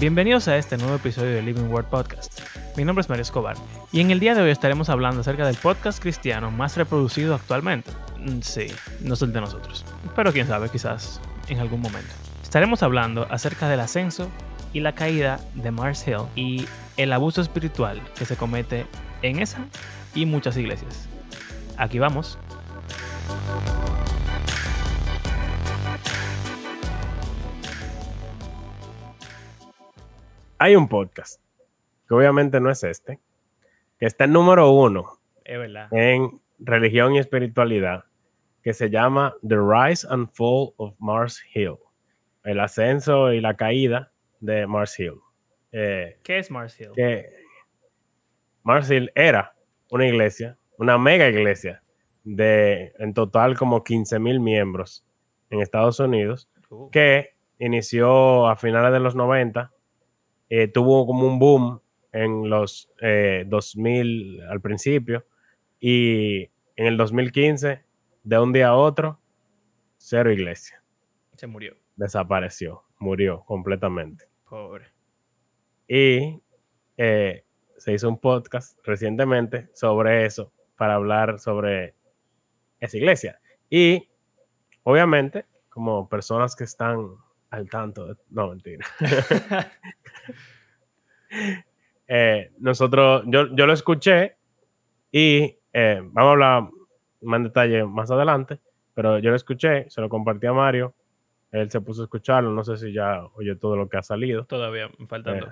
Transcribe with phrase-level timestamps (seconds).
[0.00, 2.40] Bienvenidos a este nuevo episodio de Living Word Podcast.
[2.74, 3.54] Mi nombre es Mario Escobar
[3.92, 7.90] y en el día de hoy estaremos hablando acerca del podcast cristiano más reproducido actualmente.
[8.18, 8.68] Mm, Sí,
[9.02, 9.84] no es el de nosotros,
[10.16, 12.08] pero quién sabe, quizás en algún momento.
[12.42, 14.30] Estaremos hablando acerca del ascenso
[14.72, 16.64] y la caída de Mars Hill y
[16.96, 18.86] el abuso espiritual que se comete
[19.20, 19.66] en esa
[20.14, 21.10] y muchas iglesias.
[21.76, 22.38] Aquí vamos.
[30.62, 31.40] Hay un podcast,
[32.06, 33.18] que obviamente no es este,
[33.98, 35.58] que está en número uno Es
[35.90, 38.04] en religión y espiritualidad,
[38.62, 41.76] que se llama The Rise and Fall of Mars Hill,
[42.44, 45.14] el ascenso y la caída de Mars Hill.
[45.72, 46.90] Eh, ¿Qué es Mars Hill?
[46.94, 47.30] que
[48.62, 49.54] Mars Hill era
[49.90, 51.82] una iglesia, una mega iglesia,
[52.22, 55.06] de en total como 15 mil miembros
[55.48, 59.72] en Estados Unidos, Uh, que inició a finales de los 90,
[60.50, 61.80] eh, tuvo como un boom
[62.12, 65.24] en los eh, 2000 al principio
[65.78, 67.84] y en el 2015,
[68.24, 69.20] de un día a otro,
[69.96, 70.82] cero iglesia,
[71.36, 71.76] se murió.
[71.96, 74.24] desapareció, murió completamente.
[74.48, 74.86] Pobre.
[75.86, 76.42] Y
[76.96, 77.44] eh,
[77.76, 81.94] se hizo un podcast recientemente sobre eso, para hablar sobre
[82.80, 83.40] esa iglesia.
[83.68, 84.08] Y
[84.82, 87.16] obviamente, como personas que están
[87.50, 88.86] al tanto, no mentira.
[92.12, 94.34] Eh, nosotros, yo, yo lo escuché
[95.12, 96.62] y eh, vamos a hablar
[97.20, 98.58] más en detalle más adelante,
[98.94, 100.92] pero yo lo escuché, se lo compartí a Mario,
[101.52, 104.44] él se puso a escucharlo, no sé si ya oye todo lo que ha salido
[104.44, 105.44] Todavía me faltan Eh,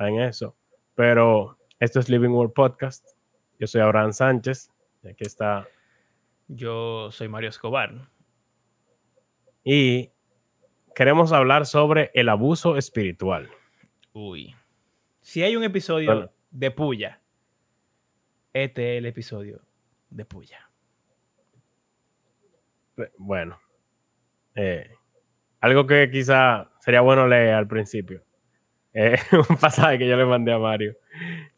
[0.00, 0.54] en eso.
[0.94, 3.08] Pero esto es Living World Podcast.
[3.58, 4.70] Yo soy Abraham Sánchez.
[5.02, 5.66] Y aquí está.
[6.48, 7.94] Yo soy Mario Escobar.
[9.64, 10.10] Y
[10.94, 13.50] queremos hablar sobre el abuso espiritual.
[14.12, 14.54] Uy.
[15.20, 16.30] Si hay un episodio Bueno.
[16.50, 17.20] de Puya,
[18.52, 19.60] este es el episodio
[20.10, 20.68] de Puya.
[22.98, 23.58] Eh, Bueno.
[24.54, 24.90] eh,
[25.60, 28.22] algo que quizá sería bueno leer al principio.
[28.92, 29.16] Eh,
[29.50, 30.94] un pasaje que yo le mandé a Mario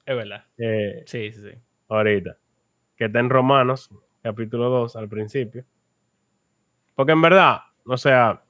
[0.07, 0.45] Es verdad.
[0.59, 1.59] eh, Sí, sí, sí.
[1.89, 2.37] ahorita.
[2.97, 3.91] Que está en Romanos,
[4.23, 5.65] capítulo 2, al principio.
[6.95, 8.44] Porque en verdad, o sea,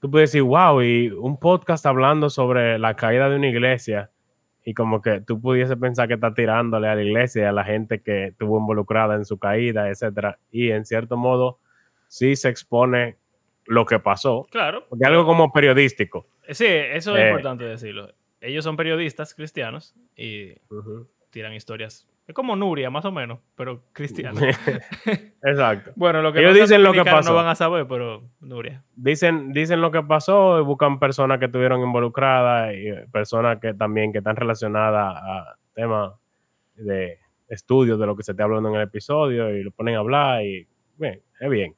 [0.00, 4.10] tú puedes decir, wow, y un podcast hablando sobre la caída de una iglesia,
[4.64, 7.64] y como que tú pudiese pensar que está tirándole a la iglesia y a la
[7.64, 10.38] gente que estuvo involucrada en su caída, etcétera.
[10.50, 11.58] Y en cierto modo,
[12.08, 13.16] sí se expone
[13.66, 14.84] lo que pasó, Claro.
[14.88, 16.26] porque algo como periodístico.
[16.48, 17.28] Sí, eso es Eh.
[17.28, 18.12] importante decirlo.
[18.40, 20.54] Ellos son periodistas cristianos y
[21.30, 22.06] tiran historias.
[22.30, 24.40] Es como Nuria, más o menos, pero cristiana.
[25.42, 25.90] Exacto.
[25.96, 27.30] bueno, lo que Ellos dicen lo que pasó.
[27.30, 28.84] no van a saber, pero Nuria.
[28.94, 33.74] dicen, dicen lo que pasó y buscan personas que estuvieron involucradas y eh, personas que
[33.74, 36.12] también que están relacionadas a temas
[36.76, 37.18] de
[37.48, 40.44] estudios de lo que se está hablando en el episodio y lo ponen a hablar
[40.44, 40.68] y
[40.98, 41.74] bien, es bien.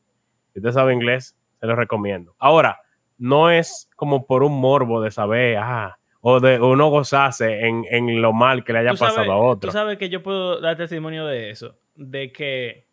[0.53, 2.35] Si usted sabe inglés, se lo recomiendo.
[2.39, 2.79] Ahora,
[3.17, 7.85] no es como por un morbo de saber, ah, o de o no gozarse en,
[7.91, 9.69] en lo mal que le haya sabes- pasado a otro.
[9.69, 11.77] Tú sabes que yo puedo dar testimonio de eso.
[11.97, 12.87] De que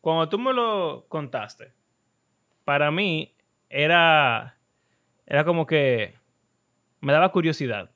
[0.00, 1.72] cuando tú me lo contaste,
[2.64, 3.34] para mí
[3.68, 4.56] era,
[5.26, 6.14] era como que
[7.00, 7.90] me daba curiosidad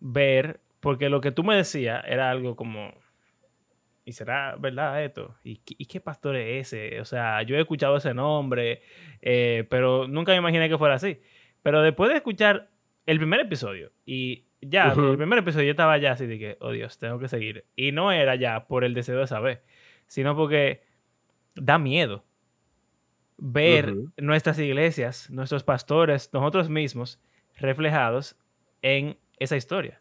[0.00, 2.92] ver, porque lo que tú me decías era algo como,
[4.04, 5.34] ¿y será verdad esto?
[5.44, 7.00] ¿Y, qué- y qué pastor es ese?
[7.00, 8.82] O sea, yo he escuchado ese nombre,
[9.20, 11.20] eh, pero nunca me imaginé que fuera así.
[11.62, 12.68] Pero después de escuchar
[13.06, 16.72] el primer episodio y ya, el primer episodio yo estaba ya así de que, oh
[16.72, 17.64] Dios, tengo que seguir.
[17.76, 19.62] Y no era ya por el deseo de saber,
[20.06, 20.82] sino porque
[21.54, 22.24] da miedo
[23.38, 27.20] ver nuestras iglesias, nuestros pastores, nosotros mismos
[27.58, 28.36] reflejados
[28.82, 30.00] en esa historia.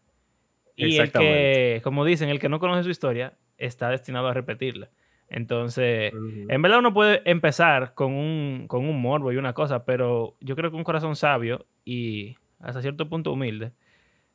[0.75, 4.89] Y el que, como dicen, el que no conoce su historia está destinado a repetirla.
[5.27, 10.35] Entonces, en verdad uno puede empezar con un, con un morbo y una cosa, pero
[10.39, 13.71] yo creo que un corazón sabio y hasta cierto punto humilde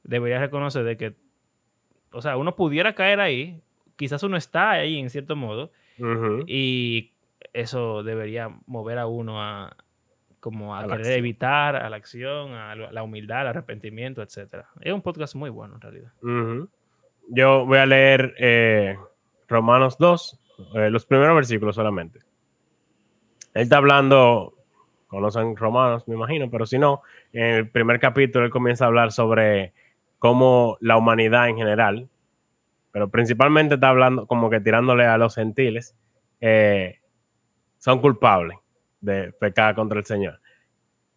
[0.03, 1.15] debería reconocer de que,
[2.13, 3.61] o sea, uno pudiera caer ahí,
[3.97, 5.71] quizás uno está ahí en cierto modo,
[6.47, 7.13] y
[7.53, 9.77] eso debería mover a uno a
[10.41, 14.69] como a, querer evitar, a la acción, a la humildad, al arrepentimiento, etcétera.
[14.81, 16.13] Es un podcast muy bueno en realidad.
[17.29, 18.97] Yo voy a leer eh,
[19.49, 20.41] Romanos 2,
[20.77, 22.21] eh, los primeros versículos solamente.
[23.53, 24.55] Él está hablando,
[25.11, 27.03] conocen Romanos, me imagino, pero si no,
[27.33, 29.75] en el primer capítulo él comienza a hablar sobre
[30.19, 32.09] cómo la humanidad en general,
[32.93, 35.97] pero principalmente está hablando como que tirándole a los gentiles,
[36.41, 37.01] eh,
[37.79, 38.59] son culpables
[39.01, 40.41] de pecar contra el Señor.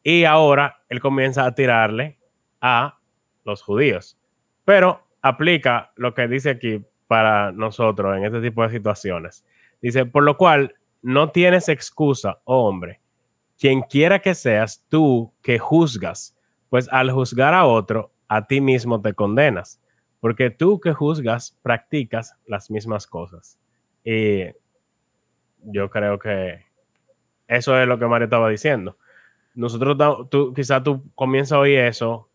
[0.02, 2.18] Y ahora él comienza a tirarle
[2.62, 2.98] a
[3.46, 4.18] los judíos.
[4.66, 9.46] Pero aplica lo que dice aquí para nosotros en este tipo de situaciones.
[9.82, 13.02] Dice, por lo cual no tienes excusa, oh hombre,
[13.64, 16.38] quien quiera que seas tú que juzgas,
[16.68, 19.82] pues al juzgar a otro, a ti mismo te condenas,
[20.20, 23.58] porque tú que juzgas practicas las mismas cosas.
[24.04, 24.48] Y
[25.62, 26.66] yo creo que
[27.48, 28.98] eso es lo que Mario estaba diciendo.
[29.56, 29.96] Nosotros,
[30.30, 32.28] tú, quizá tú comienzas a oír eso,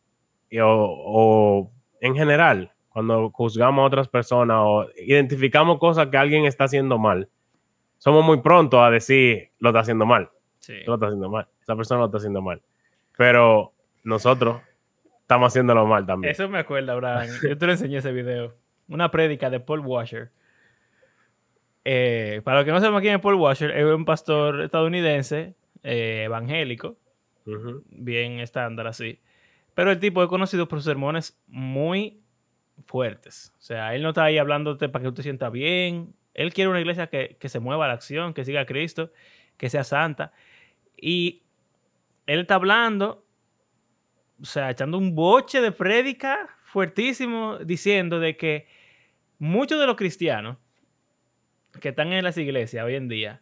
[0.63, 1.71] o,
[2.01, 7.29] en general, cuando juzgamos a otras personas o identificamos cosas que alguien está haciendo mal,
[7.99, 10.31] somos muy prontos a decir lo está haciendo mal.
[10.69, 10.85] Sí.
[10.87, 11.49] Lo está haciendo mal.
[11.63, 12.61] Esa persona lo está haciendo mal.
[13.17, 13.73] Pero
[14.05, 14.61] nosotros
[15.23, 16.31] estamos haciéndolo mal también.
[16.31, 17.27] Eso me acuerda, Abraham.
[17.43, 18.55] Yo te lo enseñé ese video.
[18.87, 20.31] Una prédica de Paul Washer.
[21.87, 26.25] Eh, para los que no sepan quién es Paul Washer, es un pastor estadounidense, eh,
[26.25, 26.99] evangélico,
[27.87, 29.23] bien estándar así.
[29.73, 32.21] Pero el tipo es conocido por sus sermones muy
[32.85, 33.55] fuertes.
[33.57, 36.13] O sea, él no está ahí hablándote para que tú te sientas bien.
[36.35, 39.11] Él quiere una iglesia que, que se mueva a la acción, que siga a Cristo,
[39.57, 40.33] que sea santa.
[41.01, 41.43] Y
[42.27, 43.25] él está hablando,
[44.41, 48.67] o sea, echando un boche de prédica fuertísimo, diciendo de que
[49.39, 50.59] muchos de los cristianos
[51.81, 53.41] que están en las iglesias hoy en día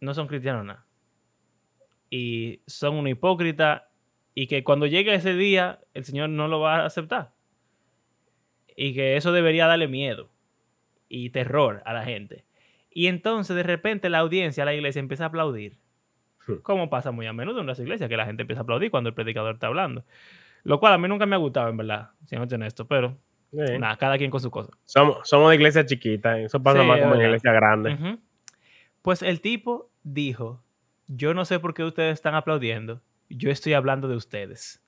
[0.00, 0.84] no son cristianos nada.
[2.10, 3.88] Y son un hipócrita
[4.34, 7.32] y que cuando llegue ese día el Señor no lo va a aceptar.
[8.76, 10.30] Y que eso debería darle miedo
[11.08, 12.44] y terror a la gente.
[12.90, 15.78] Y entonces de repente la audiencia, la iglesia empieza a aplaudir.
[16.46, 16.56] Hmm.
[16.62, 19.08] Como pasa muy a menudo en las iglesias, que la gente empieza a aplaudir cuando
[19.08, 20.04] el predicador está hablando.
[20.62, 23.16] Lo cual a mí nunca me ha gustado, en verdad, siendo honesto, pero
[23.52, 24.70] Nada, cada quien con su cosa.
[24.84, 28.18] Somos, somos de iglesia chiquita, eso pasa más como en iglesia grande.
[29.02, 30.62] Pues el tipo dijo,
[31.08, 34.82] yo no sé por qué ustedes están aplaudiendo, yo estoy hablando de ustedes.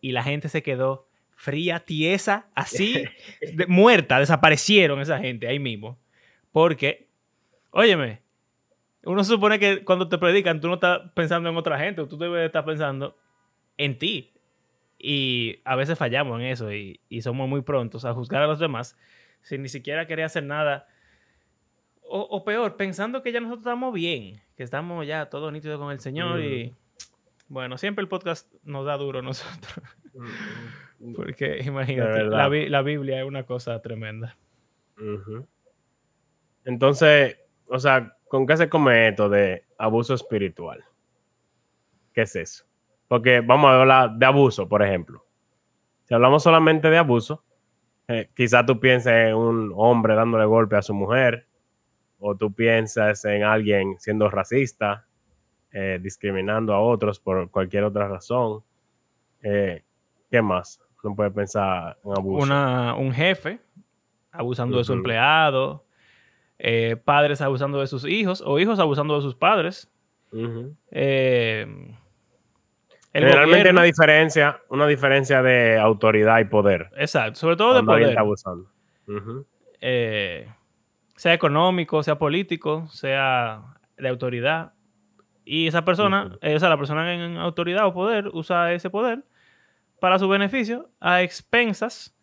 [0.00, 3.04] Y la gente se quedó fría, tiesa, así,
[3.68, 5.98] muerta, desaparecieron esa gente ahí mismo.
[6.50, 7.08] Porque,
[7.70, 8.22] óyeme,
[9.06, 12.18] uno se supone que cuando te predican tú no estás pensando en otra gente, tú
[12.18, 13.16] debes estar pensando
[13.76, 14.32] en ti.
[14.98, 18.98] Y a veces fallamos en eso y, somos muy prontos a juzgar a los demás
[19.42, 20.88] sin ni siquiera querer hacer nada.
[22.08, 26.00] O, peor, pensando que ya nosotros estamos bien, que estamos ya todos nítidos con el
[26.00, 26.74] Señor y
[27.48, 29.74] bueno, siempre el podcast nos da duro a nosotros.
[31.14, 34.36] Porque imagínate, la, Biblia es una cosa tremenda.
[36.64, 40.84] Entonces, o sea, ¿con qué se come esto de abuso espiritual?
[42.12, 42.64] ¿Qué es eso?
[43.08, 45.24] Porque vamos a hablar de abuso, por ejemplo.
[46.04, 47.44] Si hablamos solamente de abuso,
[48.08, 51.46] eh, quizás tú pienses en un hombre dándole golpe a su mujer,
[52.18, 55.06] o tú piensas en alguien siendo racista,
[55.72, 58.62] eh, discriminando a otros por cualquier otra razón.
[59.42, 59.84] Eh,
[60.30, 60.80] ¿Qué más?
[61.02, 62.52] No puede pensar en abuso.
[62.98, 63.60] un jefe
[64.32, 65.85] abusando de su empleado,
[67.04, 69.90] padres abusando de sus hijos o hijos abusando de sus padres.
[73.12, 76.90] Generalmente una diferencia, una diferencia de autoridad y poder.
[76.96, 78.10] Exacto, sobre todo de poder.
[78.10, 78.70] Está abusando.
[79.80, 80.46] Eh,
[81.16, 83.62] sea económico, sea político, sea
[83.96, 84.72] de autoridad.
[85.46, 89.24] Y esa persona, eh, o sea, la persona en autoridad o poder usa ese poder
[89.98, 92.14] para su beneficio a expensas.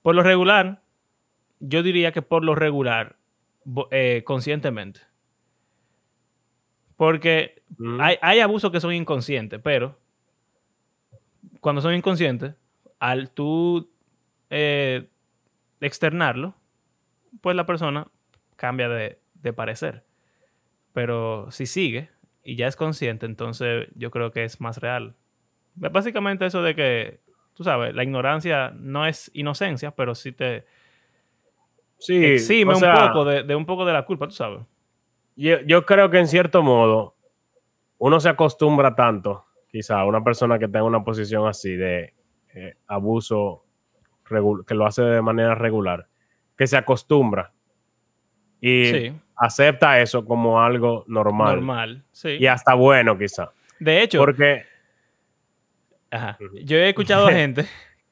[0.00, 0.80] Por lo regular,
[1.60, 3.16] yo diría que por lo regular,
[3.90, 5.00] eh, conscientemente.
[6.96, 7.62] Porque
[8.00, 9.98] hay, hay abusos que son inconscientes, pero
[11.60, 12.54] cuando son inconscientes,
[12.98, 13.90] al tú
[14.50, 15.08] eh,
[15.80, 16.54] externarlo,
[17.40, 18.08] pues la persona
[18.56, 19.18] cambia de,
[19.54, 20.04] parecer.
[20.92, 22.10] Pero si sigue
[22.42, 25.14] y ya es consciente, entonces yo creo que es más real.
[25.74, 27.20] Básicamente eso de que,
[27.54, 30.66] tú sabes, la ignorancia no es inocencia, pero sí te
[31.98, 34.60] sí, exime un poco de, un poco de la culpa, tú sabes.
[35.36, 37.14] Yo, yo creo que en cierto modo
[37.98, 42.14] uno se acostumbra tanto quizá una persona que tenga una posición así de
[42.54, 43.64] eh, abuso,
[44.66, 46.08] que lo hace de manera regular,
[46.56, 47.52] que se acostumbra
[48.60, 51.56] y acepta eso como algo normal.
[51.56, 52.38] Normal, sí.
[52.40, 53.52] Y hasta bueno, quizá.
[53.78, 54.64] De hecho, porque...
[56.64, 57.66] Yo he escuchado a gente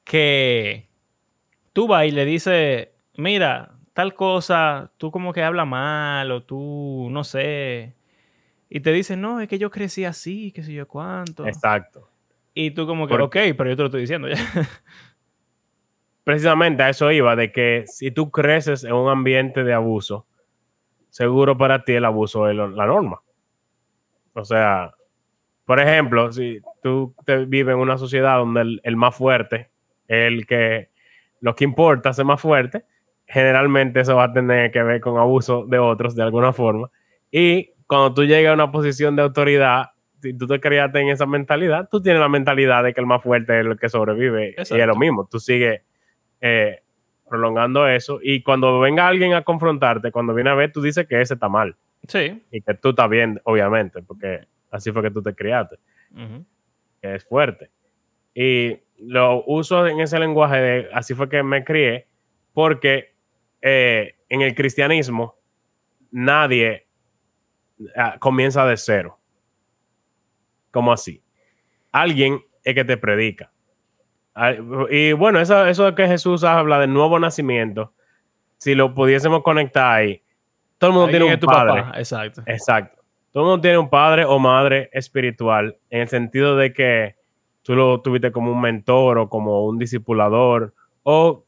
[0.04, 0.90] que
[1.72, 7.08] tú vas y le dices, mira, tal cosa, tú como que habla mal o tú,
[7.10, 7.94] no sé,
[8.68, 11.46] y te dicen, no, es que yo crecí así, qué sé yo cuánto.
[11.46, 12.10] Exacto.
[12.52, 14.34] Y tú como que, ok, pero yo te lo estoy diciendo ya.
[16.24, 20.26] Precisamente a eso iba, de que si tú creces en un ambiente de abuso,
[21.08, 23.20] seguro para ti el abuso es la norma.
[24.32, 24.94] O sea,
[25.64, 29.70] por ejemplo, si tú te vives en una sociedad donde el, el más fuerte,
[30.08, 30.90] el que
[31.40, 32.84] lo que importa es más fuerte,
[33.34, 36.88] generalmente eso va a tener que ver con abuso de otros de alguna forma.
[37.32, 39.86] Y cuando tú llegas a una posición de autoridad,
[40.22, 43.24] si tú te criaste en esa mentalidad, tú tienes la mentalidad de que el más
[43.24, 44.54] fuerte es el que sobrevive.
[44.56, 45.82] Y es lo mismo, tú sigues
[46.40, 46.82] eh,
[47.28, 48.20] prolongando eso.
[48.22, 51.48] Y cuando venga alguien a confrontarte, cuando viene a ver, tú dices que ese está
[51.48, 51.74] mal.
[52.06, 52.40] Sí.
[52.52, 55.76] Y que tú estás bien, obviamente, porque así fue que tú te criaste.
[57.02, 57.70] Que es fuerte.
[58.32, 62.06] Y lo uso en ese lenguaje de así fue que me crié,
[62.52, 63.13] porque
[63.66, 65.36] eh, en el cristianismo
[66.10, 66.86] nadie
[67.96, 69.18] ah, comienza de cero.
[70.70, 71.22] ¿Cómo así?
[71.90, 73.50] Alguien es que te predica.
[74.90, 77.94] Y bueno, eso, eso de que Jesús habla del nuevo nacimiento,
[78.58, 80.22] si lo pudiésemos conectar ahí,
[80.76, 81.84] todo el mundo tiene un padre.
[81.98, 82.42] Exacto.
[82.44, 83.02] Exacto.
[83.32, 87.16] Todo el mundo tiene un padre o madre espiritual, en el sentido de que
[87.62, 91.44] tú lo tuviste como un mentor o como un discipulador, o,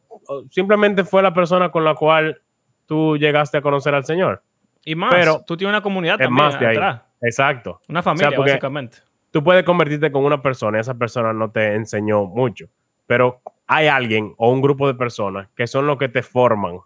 [0.51, 2.41] simplemente fue la persona con la cual
[2.87, 4.43] tú llegaste a conocer al Señor.
[4.85, 6.79] Y más, Pero tú tienes una comunidad también más de ahí.
[7.21, 7.81] Exacto.
[7.89, 8.99] Una familia, básicamente.
[9.31, 12.69] Tú puedes convertirte con una persona y esa persona no te enseñó mucho,
[13.07, 16.79] pero hay alguien o un grupo de personas que son los que te forman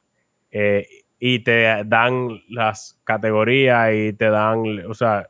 [0.50, 0.86] eh,
[1.18, 5.28] y te dan las categorías y te dan, o sea,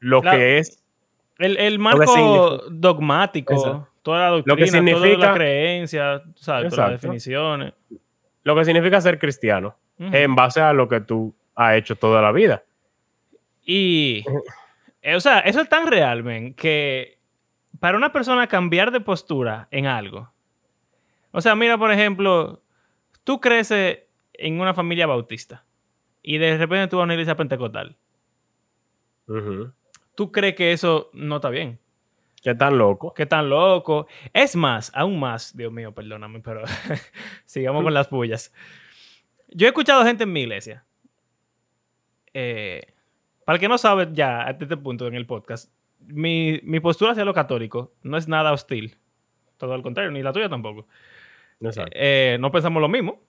[0.00, 0.82] lo que es
[1.38, 7.72] el, marco dogmático, toda la doctrina, lo que significa, toda la creencia, todas las definiciones.
[8.42, 12.32] Lo que significa ser cristiano en base a lo que tú has hecho toda la
[12.32, 12.64] vida.
[13.64, 14.24] Y,
[15.00, 17.18] eh, o sea, eso es tan real, men, que
[17.78, 20.32] para una persona cambiar de postura en algo.
[21.30, 22.62] O sea, mira, por ejemplo,
[23.24, 24.00] tú creces
[24.34, 25.64] en una familia bautista
[26.22, 27.96] y de repente tú vas a una iglesia pentecostal.
[30.14, 31.78] ¿Tú crees que eso no está bien?
[32.42, 33.14] ¿Qué tan loco?
[33.14, 34.08] ¿Qué tan loco?
[34.32, 36.64] Es más, aún más, Dios mío, perdóname, pero
[37.44, 38.52] sigamos con las pullas.
[39.48, 40.84] Yo he escuchado gente en mi iglesia.
[42.34, 42.94] Eh,
[43.44, 47.24] para el que no sabe ya, a este punto en el podcast, mi, postura hacia
[47.24, 48.96] lo católico no es nada hostil.
[49.56, 50.88] Todo al contrario, ni la tuya tampoco.
[51.92, 53.20] Eh, no pensamos lo mismo,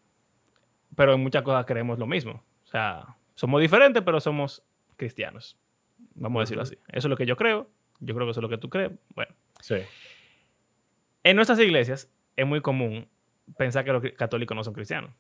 [0.96, 2.44] pero en muchas cosas creemos lo mismo.
[2.64, 4.64] O sea, somos diferentes, pero somos
[4.96, 5.56] cristianos.
[6.16, 6.76] Vamos a decirlo así.
[6.88, 7.70] Eso es lo que yo creo.
[8.04, 8.92] Yo creo que eso es lo que tú crees.
[9.16, 9.34] Bueno.
[9.62, 9.76] Sí.
[11.24, 13.08] En nuestras iglesias es muy común
[13.58, 15.12] pensar que los católicos no son cristianos.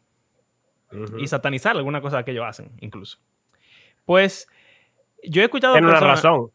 [1.17, 3.17] Y satanizar alguna cosa que ellos hacen, incluso.
[4.05, 4.47] Pues
[5.23, 5.73] yo he escuchado...
[5.73, 6.51] Tiene una razón.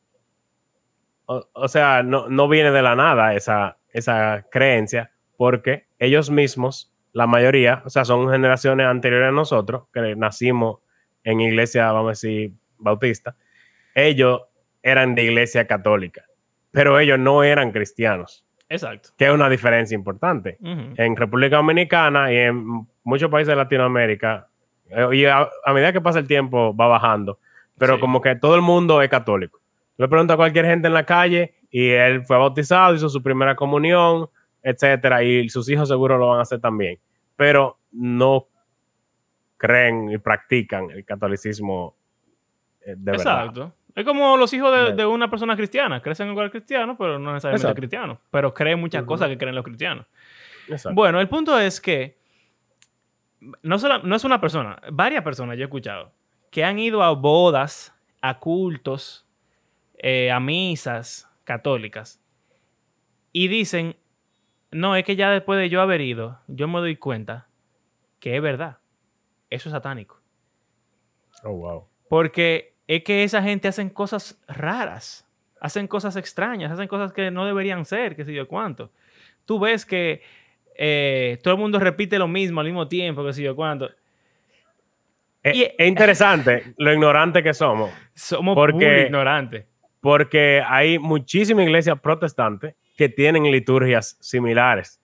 [1.27, 7.27] O, sea, no, no, viene de la nada esa, esa creencia, porque ellos mismos, la
[7.27, 10.79] mayoría, o sea, son generaciones anteriores a nosotros, que nacimos
[11.25, 13.37] en iglesia, vamos a decir, bautista,
[13.95, 14.43] ellos
[14.83, 16.25] eran de iglesia católica,
[16.71, 18.45] pero ellos no eran cristianos.
[18.69, 19.11] Exacto.
[19.17, 20.59] Que es una diferencia importante.
[20.61, 24.49] En República Dominicana y en muchos países de Latinoamérica,
[24.91, 27.39] eh, y a, medida que pasa el tiempo va bajando,
[27.79, 29.61] pero como que todo el mundo es católico.
[29.97, 33.57] Le pregunto a cualquier gente en la calle y él fue bautizado, hizo su primera
[33.57, 34.29] comunión,
[34.63, 36.99] etcétera, y sus hijos seguro lo van a hacer también,
[37.37, 38.47] pero no
[39.57, 41.95] creen y practican el catolicismo
[42.83, 43.75] eh, de Exacto.
[43.95, 46.01] Es como los hijos de, una persona cristiana.
[46.01, 48.19] Crecen en lugar cristiano, pero no necesariamente cristianos.
[48.31, 50.07] Pero creen muchas cosas que creen los cristianos.
[50.93, 52.19] Bueno, el punto es que
[53.63, 56.13] no, no es una persona, varias personas yo he escuchado
[56.51, 59.27] que han ido a bodas, a cultos,
[59.99, 62.21] eh, a misas católicas
[63.33, 63.97] y dicen,
[64.71, 67.49] no, es que ya después de yo haber ido, yo me doy cuenta
[68.21, 68.79] que es verdad.
[69.51, 70.21] Eso es satánico.
[71.45, 71.85] Oh, wow.
[72.09, 75.29] Porque es que esa gente hacen cosas raras,
[75.61, 78.91] hacen cosas extrañas, hacen cosas que no deberían ser, qué sé yo cuánto.
[79.45, 80.23] Tú ves que
[80.75, 83.91] eh, todo el mundo repite lo mismo al mismo tiempo, qué sé yo cuánto.
[85.43, 87.91] Es, interesante lo ignorante que somos.
[88.15, 89.67] Somos porque, muy ignorantes.
[90.01, 95.01] Porque hay muchísimas iglesias protestantes que tienen liturgias similares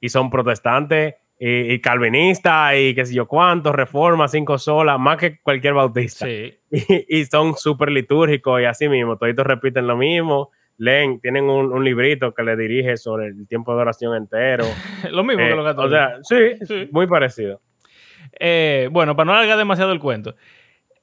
[0.00, 5.40] y son protestantes y, calvinista y qué sé yo cuánto, reforma, cinco solas, más que
[5.40, 6.26] cualquier bautista.
[6.26, 6.58] Sí.
[7.08, 12.32] Y, son súper litúrgicos y así mismo, todos repiten lo mismo, leen, tienen un, librito
[12.32, 14.64] que le dirige sobre el tiempo de oración entero.
[15.10, 16.22] lo mismo que eh, los católicos.
[16.22, 17.60] O sea, sí, muy parecido.
[18.38, 20.36] Eh, bueno, para no alargar demasiado el cuento,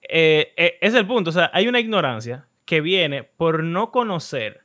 [0.08, 4.62] eh, es el punto, o sea, hay una ignorancia que viene por no conocer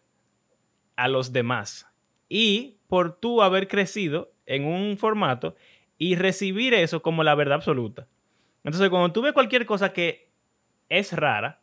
[0.94, 1.88] a los demás
[2.28, 5.54] y por tú haber crecido en un formato
[5.98, 8.06] y recibir eso como la verdad absoluta.
[8.64, 10.28] Entonces, cuando tú ves cualquier cosa que
[10.88, 11.60] es rara,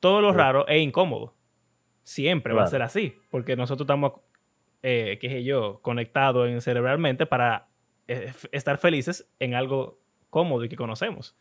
[0.00, 1.34] todo lo raro es incómodo.
[2.04, 4.12] siempre va a ser así, porque nosotros estamos,
[4.82, 7.68] eh, qué sé yo, conectados en- cerebralmente para
[8.08, 11.36] eh, estar felices en algo cómodo y que conocemos.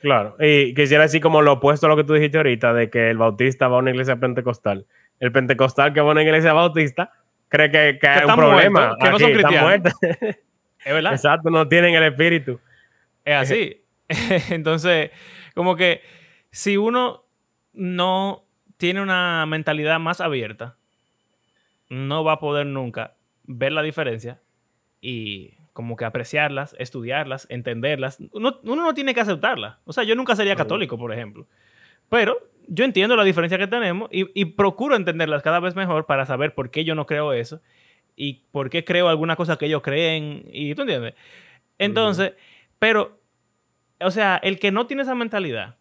[0.00, 0.36] Claro.
[0.38, 3.18] Y quisiera decir como lo opuesto a lo que tú dijiste ahorita, de que el
[3.18, 4.86] bautista va a una iglesia pentecostal.
[5.18, 7.10] El pentecostal que va a una iglesia bautista
[7.54, 8.80] cree que, que hay un problema.
[8.80, 9.92] muertos, que no son Aquí cristianos.
[10.84, 11.12] Es verdad.
[11.14, 12.60] Exacto, no tienen el espíritu.
[13.24, 13.82] Es así.
[14.50, 15.12] Entonces,
[15.54, 16.02] como que
[16.50, 17.24] si uno
[17.72, 18.44] no
[18.76, 20.76] tiene una mentalidad más abierta,
[21.88, 24.42] no va a poder nunca ver la diferencia
[25.00, 28.18] y como que apreciarlas, estudiarlas, entenderlas.
[28.32, 29.78] Uno, uno no tiene que aceptarlas.
[29.84, 31.46] O sea, yo nunca sería católico, por ejemplo.
[32.10, 32.36] Pero
[32.68, 36.54] yo entiendo la diferencia que tenemos y, y procuro entenderlas cada vez mejor para saber
[36.54, 37.60] por qué yo no creo eso
[38.16, 40.44] y por qué creo alguna cosa que ellos creen.
[40.52, 41.14] Y tú entiendes.
[41.78, 42.32] Entonces,
[42.78, 43.20] pero,
[44.00, 45.76] o sea, el que no tiene esa mentalidad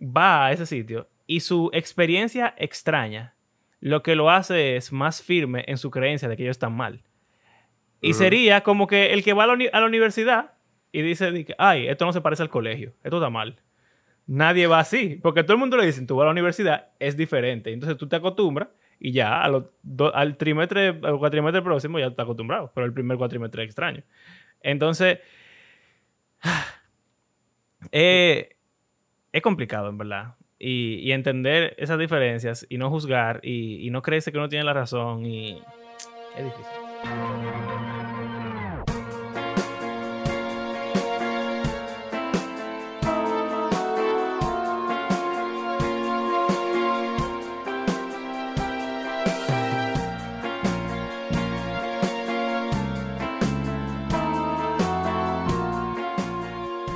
[0.00, 3.34] va a ese sitio y su experiencia extraña
[3.80, 7.02] lo que lo hace es más firme en su creencia de que ellos están mal.
[8.02, 10.52] Y sería como que el que va a la, a la universidad
[10.90, 13.60] y dice, ay, esto no se parece al colegio, esto está mal.
[14.30, 17.16] Nadie va así, porque todo el mundo le dice, tú vas a la universidad, es
[17.16, 17.72] diferente.
[17.72, 18.68] Entonces tú te acostumbras
[19.00, 19.64] y ya a
[20.14, 24.04] al trimestre, al cuatrimestre próximo ya estás acostumbrado, pero el primer cuatrimestre es extraño.
[24.62, 25.18] Entonces,
[27.90, 28.54] eh,
[29.32, 30.36] es complicado, en verdad.
[30.60, 34.64] Y, y entender esas diferencias y no juzgar y, y no creerse que uno tiene
[34.64, 35.60] la razón y
[36.36, 37.39] es difícil.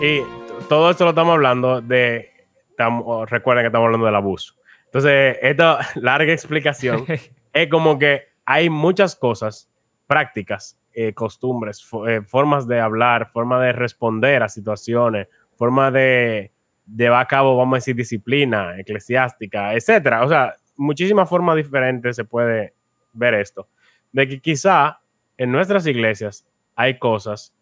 [0.01, 0.23] Y
[0.69, 2.30] todo esto lo estamos hablando de.
[2.71, 4.54] estamos- recuerden que estamos hablando del abuso.
[4.87, 7.04] Entonces, esta larga explicación
[7.52, 9.71] es como que hay muchas cosas
[10.07, 16.52] prácticas, eh, costumbres, eh, formas de hablar, formas de responder a situaciones, formas de
[16.95, 20.25] llevar a cabo, vamos a decir, disciplina eclesiástica, etcétera.
[20.25, 22.75] O sea, muchísimas formas diferentes se puede
[23.15, 23.69] ver esto.
[24.13, 25.00] De que quizá
[25.39, 27.54] en nuestras iglesias hay cosas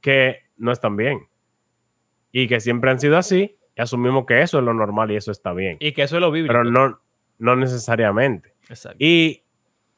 [0.00, 1.20] que no están bien
[2.32, 5.30] y que siempre han sido así y asumimos que eso es lo normal y eso
[5.30, 6.52] está bien, y que eso es lo bíblico.
[6.52, 7.00] pero no,
[7.38, 8.54] no necesariamente.
[8.68, 8.96] Exacto.
[8.98, 9.42] Y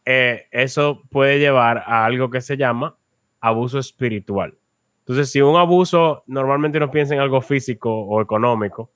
[0.05, 2.97] eh, eso puede llevar a algo que se llama
[3.41, 4.57] abuso espiritual.
[5.01, 8.91] Entonces, si un abuso normalmente uno piensa en algo físico o económico,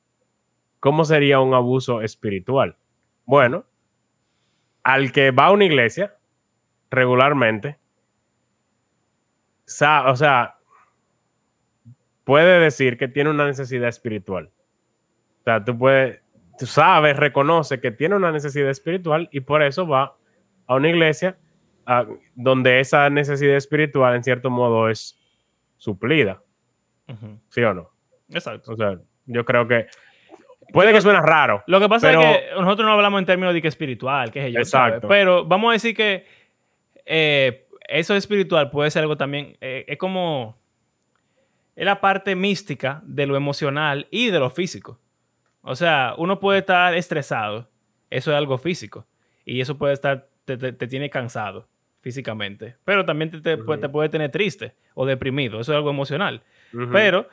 [0.81, 2.77] ¿cómo sería un abuso espiritual?
[3.27, 3.65] Bueno,
[4.83, 6.17] al que va a una iglesia
[6.91, 7.79] regularmente,
[9.67, 10.58] o sea,
[12.29, 14.51] puede decir que tiene una necesidad espiritual.
[15.41, 16.21] O sea, tú puedes,
[16.59, 20.15] tú sabes, reconoce que tiene una necesidad espiritual y por eso va
[20.67, 21.39] a una iglesia
[21.87, 25.19] ah, donde esa necesidad espiritual en cierto modo es
[25.79, 26.43] suplida.
[27.49, 27.89] ¿sí o no?
[28.29, 28.73] Exacto.
[28.73, 29.87] O sea, yo creo que
[30.71, 31.65] puede que suene raro.
[31.67, 34.49] Lo que pasa Pero- es que nosotros no hablamos en términos de que espiritual, que
[34.49, 34.97] es yo, ¿sabes?
[34.97, 35.09] Exacto.
[35.09, 36.27] Pero vamos a decir que
[37.07, 40.58] eh, eso espiritual puede ser algo también, eh, es como,
[41.79, 44.99] es la parte mística de lo emocional y de lo físico.
[45.63, 47.69] O sea, uno puede estar estresado,
[48.11, 49.07] eso es algo físico,
[49.45, 51.69] y eso puede estar, te, te- te tiene cansado
[52.01, 53.87] físicamente, pero también te, te puede- Ujú.
[53.87, 56.43] te puede tener triste o deprimido, eso es algo emocional.
[56.93, 57.29] Pero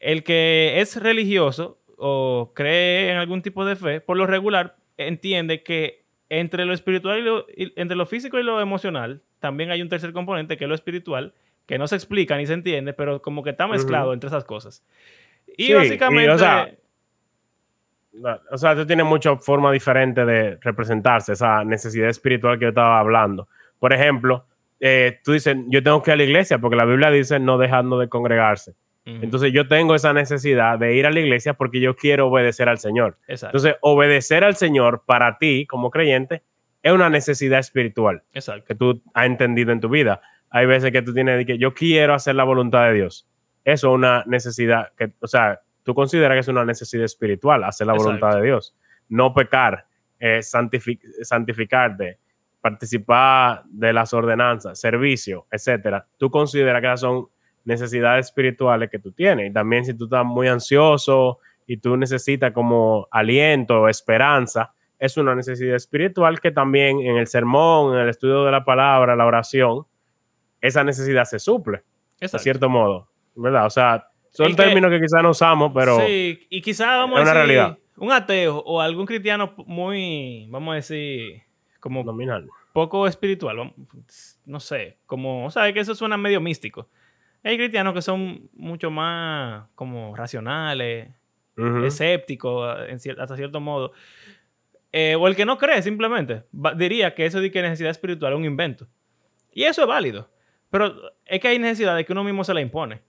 [0.00, 5.62] el que es religioso o cree en algún tipo de fe, por lo regular, entiende
[5.62, 9.82] que entre lo espiritual y lo, y- entre lo físico y lo emocional, también hay
[9.82, 11.32] un tercer componente que es lo espiritual,
[11.66, 14.84] que no se explica ni se entiende, pero como que está mezclado entre esas cosas.
[15.56, 16.70] Y Sí, y, básicamente, o sea,
[18.50, 23.48] O sea, tiene muchas formas diferentes de representarse, esa necesidad espiritual que yo estaba hablando.
[23.78, 24.46] Por ejemplo,
[24.78, 27.58] eh, tú dices, yo tengo que ir a la iglesia porque la Biblia dice no
[27.58, 28.74] dejando de congregarse.
[29.06, 32.78] Entonces yo tengo esa necesidad de ir a la iglesia porque yo quiero obedecer al
[32.78, 33.18] Señor.
[33.28, 36.42] exacto, Entonces, obedecer al Señor para ti como creyente
[36.82, 38.64] es una necesidad espiritual exacto.
[38.66, 40.22] que tú has entendido en tu vida.
[40.56, 43.26] Hay veces que tú tienes que yo quiero hacer la voluntad de Dios.
[43.64, 47.88] Eso es una necesidad que, o sea, tú consideras que es una necesidad espiritual, hacer
[47.88, 48.76] la voluntad de Dios.
[49.08, 49.86] No pecar,
[50.20, 52.18] eh, santifi- santificarte,
[52.60, 56.06] participar de las ordenanzas, servicio, etcétera.
[56.18, 57.26] Tú consideras que esas son
[57.64, 59.50] necesidades espirituales que tú tienes.
[59.50, 65.34] Y también si tú estás muy ansioso y tú necesitas como aliento, esperanza, es una
[65.34, 69.84] necesidad espiritual que también en el sermón, en el estudio de la palabra, la oración,
[70.66, 71.78] esa necesidad se suple,
[72.20, 72.42] de exacto.
[72.42, 73.66] cierto modo, ¿verdad?
[73.66, 77.20] O sea, son El que- términos que quizás no usamos, pero Sí, y quizás vamos
[77.20, 77.78] es a una decir realidad.
[77.96, 81.42] un ateo o algún cristiano muy, vamos a decir,
[81.80, 82.48] como Nominal.
[82.72, 83.72] poco espiritual,
[84.46, 86.88] no sé, como, o sea, que eso suena medio místico.
[87.42, 91.10] Hay cristianos que son mucho más como racionales,
[91.84, 93.92] escépticos, en cier- hasta cierto modo.
[94.92, 96.44] Eh, o el que no cree, simplemente,
[96.76, 98.86] diría que eso de que necesidad espiritual es un invento.
[99.52, 100.28] Y eso es válido.
[100.74, 100.92] Pero
[101.24, 103.00] es que hay necesidad de que uno mismo se la impone.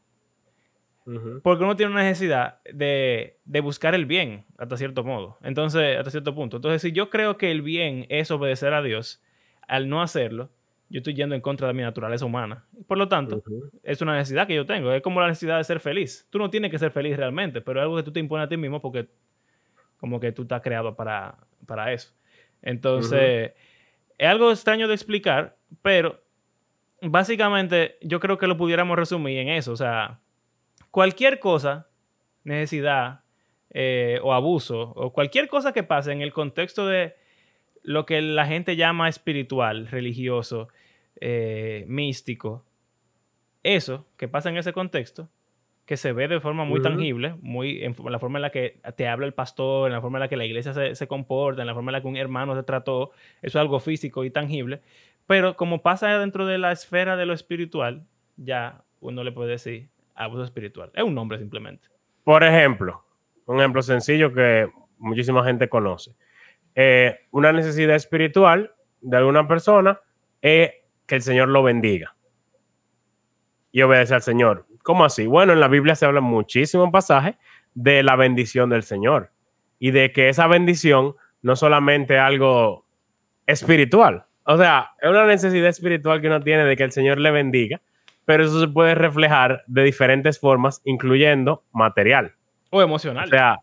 [1.41, 5.39] Porque uno tiene una necesidad de, de buscar el bien, hasta cierto modo.
[5.41, 6.57] Entonces, hasta cierto punto.
[6.57, 9.23] Entonces, si yo creo que el bien es obedecer a Dios,
[9.67, 10.51] al no hacerlo,
[10.89, 12.65] yo estoy yendo en contra de mi naturaleza humana.
[12.85, 13.71] Por lo tanto, Ujú.
[13.81, 14.91] es una necesidad que yo tengo.
[14.91, 16.27] Es como la necesidad de ser feliz.
[16.29, 18.49] Tú no tienes que ser feliz realmente, pero es algo que tú te impones a
[18.49, 19.07] ti mismo porque
[19.97, 22.13] como que tú estás creado para, para eso.
[22.61, 23.53] Entonces,
[24.19, 26.24] es algo extraño de explicar, pero
[27.01, 29.71] básicamente yo creo que lo pudiéramos resumir en eso.
[29.71, 30.19] O sea,
[30.91, 31.87] cualquier cosa,
[32.43, 33.21] necesidad
[33.71, 37.15] eh, o abuso, o cualquier cosa que pase en el contexto de
[37.83, 40.69] lo que la gente llama espiritual, religioso,
[41.21, 42.65] eh, místico,
[43.63, 45.29] eso que pasa en ese contexto,
[45.85, 49.07] que se ve de forma muy tangible, muy en la forma en la que te
[49.07, 51.67] habla el pastor, en la forma en la que la iglesia se, se comporta, en
[51.67, 54.81] la forma en la que un hermano se trató, eso es algo físico y tangible,
[55.27, 58.05] pero como pasa dentro de la esfera de lo espiritual,
[58.37, 60.91] ya uno le puede decir abuso espiritual.
[60.93, 61.87] Es un nombre simplemente.
[62.23, 63.03] Por ejemplo,
[63.45, 66.15] un ejemplo sencillo que muchísima gente conoce.
[66.73, 69.99] Eh, una necesidad espiritual de alguna persona
[70.41, 70.71] es
[71.05, 72.15] que el Señor lo bendiga
[73.71, 74.65] y obedece al Señor.
[74.83, 75.27] ¿Cómo así?
[75.27, 77.35] Bueno, en la Biblia se habla muchísimo pasajes
[77.73, 79.31] de la bendición del Señor
[79.79, 82.85] y de que esa bendición no solamente es algo
[83.45, 87.31] espiritual, o sea, es una necesidad espiritual que uno tiene de que el Señor le
[87.31, 87.81] bendiga,
[88.25, 92.33] pero eso se puede reflejar de diferentes formas, incluyendo material.
[92.69, 93.25] O emocional.
[93.25, 93.61] O sea,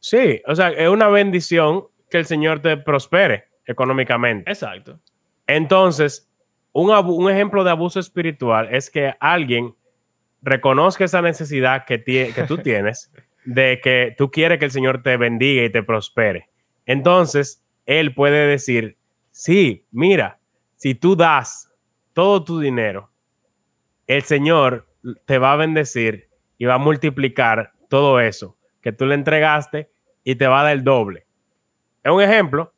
[0.00, 4.50] sí, o sea, es una bendición que el Señor te prospere económicamente.
[4.50, 5.00] Exacto.
[5.46, 6.30] Entonces,
[6.72, 9.74] un, un ejemplo de abuso espiritual es que alguien
[10.42, 13.10] reconozca esa necesidad que, que tú tienes
[13.44, 16.48] de que tú quieres que el Señor te bendiga y te prospere.
[16.86, 18.96] Entonces, Él puede decir,
[19.34, 20.38] sí, mira,
[20.76, 21.72] si tú das
[22.12, 23.10] todo tu dinero,
[24.06, 24.86] el Señor
[25.26, 29.90] te va a bendecir y va a multiplicar todo eso que tú le entregaste
[30.22, 31.26] y te va a dar el doble.
[32.04, 32.72] Es un ejemplo.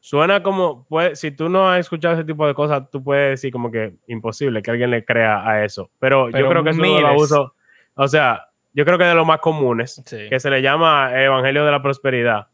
[0.00, 3.52] Suena como, puede, si tú no has escuchado ese tipo de cosas, tú puedes decir
[3.52, 5.90] como que imposible que alguien le crea a eso.
[5.98, 7.52] Pero, Pero yo creo que es uno de los abusos,
[7.94, 10.28] o sea, yo creo que es de los más comunes, Sí.
[10.30, 12.48] que se le llama Evangelio de la Prosperidad.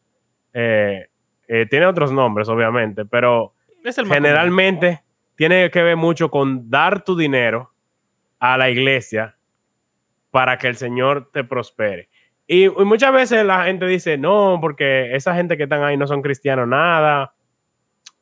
[0.53, 1.07] Eh,
[1.48, 3.54] eh, tiene otros nombres, obviamente, pero
[3.85, 5.02] Es el generalmente
[5.37, 7.72] tiene que ver mucho con dar tu dinero
[8.38, 9.37] a la iglesia
[10.30, 12.09] para que el Señor te prospere.
[12.46, 16.06] Y, y muchas veces la gente dice, no, porque esa gente que están ahí no
[16.06, 17.32] son cristianos, nada.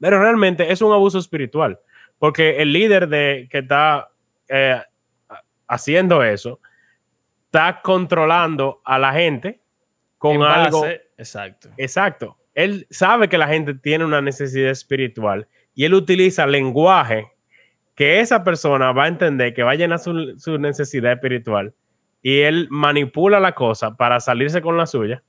[0.01, 1.79] Pero realmente es un abuso espiritual,
[2.19, 4.09] porque el líder de, que está
[4.49, 4.81] eh,
[5.69, 6.61] haciendo eso
[7.47, 9.61] está controlando a la gente
[10.19, 10.81] con En algo.
[10.83, 11.69] base- Exacto.
[11.77, 12.37] Exacto.
[12.55, 17.27] Él sabe que la gente tiene una necesidad espiritual y él utiliza lenguaje
[17.95, 21.75] que esa persona va a entender que va a llenar su, su necesidad espiritual
[22.23, 25.23] y él manipula la cosa para salirse con la suya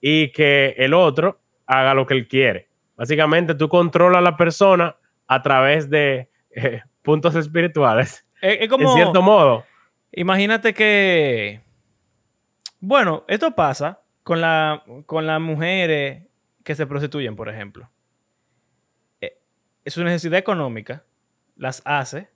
[0.00, 2.68] y que el otro haga lo que él quiere.
[2.96, 8.88] Básicamente tú controlas a la persona a través de eh, puntos espirituales, Es, es como.
[8.88, 9.64] en cierto modo.
[10.12, 11.60] Imagínate que.
[12.80, 16.22] Bueno, esto pasa con, la, con las mujeres
[16.66, 17.88] que se prostituyen, por ejemplo.
[19.20, 19.38] Eh,
[19.86, 21.04] su necesidad económica
[21.54, 22.28] las hace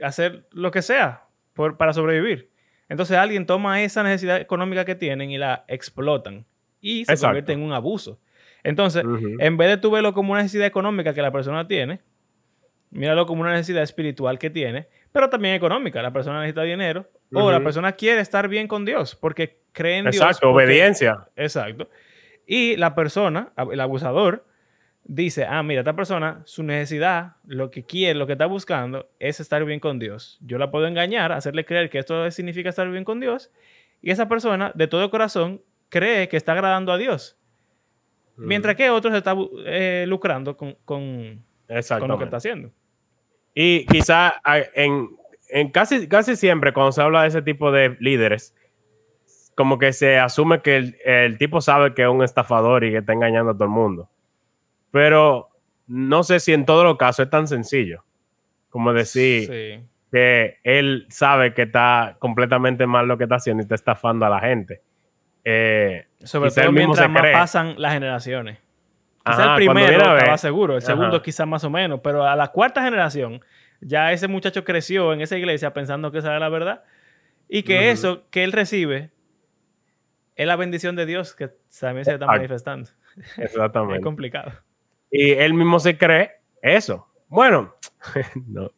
[0.00, 2.48] hacer lo que sea por- para sobrevivir.
[2.88, 6.46] Entonces alguien toma esa necesidad económica que tienen y la explotan
[6.80, 7.26] y se Exacto.
[7.30, 8.20] convierte en un abuso.
[8.62, 9.04] Entonces,
[9.40, 12.00] en vez de tú verlo como una necesidad económica que la persona tiene,
[12.90, 16.00] míralo como una necesidad espiritual que tiene, pero también económica.
[16.02, 20.04] La persona necesita dinero o la persona quiere estar bien con Dios porque cree en
[20.04, 20.16] Dios.
[20.16, 21.26] Exacto, obediencia.
[21.36, 21.90] Exacto.
[22.50, 24.46] Y la persona, el abusador,
[25.04, 29.38] dice, ah, mira, esta persona, su necesidad, lo que quiere, lo que está buscando es
[29.38, 30.38] estar bien con Dios.
[30.40, 33.50] Yo la puedo engañar, hacerle creer que esto significa estar bien con Dios.
[34.00, 37.36] Y esa persona, de todo corazón, cree que está agradando a Dios.
[38.36, 41.44] Mientras que otro se está eh, lucrando con, con,
[42.00, 42.70] con lo que está haciendo.
[43.54, 45.10] Y quizá a- en,
[45.50, 48.54] en casi, casi siempre cuando se habla de ese tipo de líderes,
[49.58, 52.98] como que se asume que el, el tipo sabe que es un estafador y que
[52.98, 54.08] está engañando a todo el mundo.
[54.92, 55.48] Pero
[55.88, 58.04] no sé si en todos los casos es tan sencillo
[58.70, 59.84] como decir Sí.
[60.12, 64.30] que él sabe que está completamente mal lo que está haciendo y está estafando a
[64.30, 64.80] la gente.
[65.44, 67.32] Eh, Sobre todo mientras más cree.
[67.32, 68.58] pasan las generaciones.
[69.24, 72.36] Quizá Ajá, el primero ver- estaba seguro, el segundo quizás más o menos, pero a
[72.36, 73.40] la cuarta generación
[73.80, 76.84] ya ese muchacho creció en esa iglesia pensando que esa era la verdad
[77.48, 79.10] y que eso que él recibe
[80.38, 82.88] es la bendición de Dios que también se está manifestando.
[83.36, 84.00] Es Exactamente.
[84.00, 84.52] complicado.
[85.10, 86.30] Y él mismo se cree
[86.62, 87.08] eso.
[87.26, 87.74] Bueno,
[88.46, 88.70] no,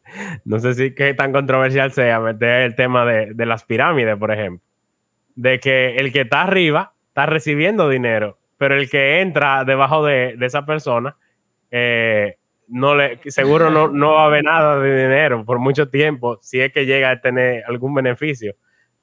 [0.43, 4.31] no sé si qué tan controversial sea meter el tema de, de las pirámides, por
[4.31, 4.67] ejemplo.
[5.35, 10.35] De que el que está arriba está recibiendo dinero, pero el que entra debajo de,
[10.37, 11.15] de esa persona,
[11.69, 12.37] eh,
[12.69, 16.59] no le, seguro no, no va a haber nada de dinero por mucho tiempo, si
[16.59, 18.55] es que llega a tener algún beneficio.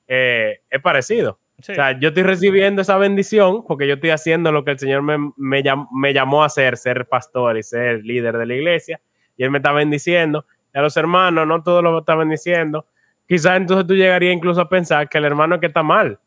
[0.08, 1.38] Eh, es parecido.
[1.60, 1.72] Sí.
[1.72, 5.02] O sea, yo estoy recibiendo esa bendición porque yo estoy haciendo lo que el Señor
[5.02, 9.00] me, me, llam- me llamó a hacer, ser pastor y ser líder de la iglesia.
[9.36, 10.44] Y Él me está bendiciendo.
[10.74, 12.86] Y a los hermanos, no todos lo está bendiciendo.
[13.26, 16.18] Quizás entonces tú llegarías incluso a pensar que el hermano es que está mal.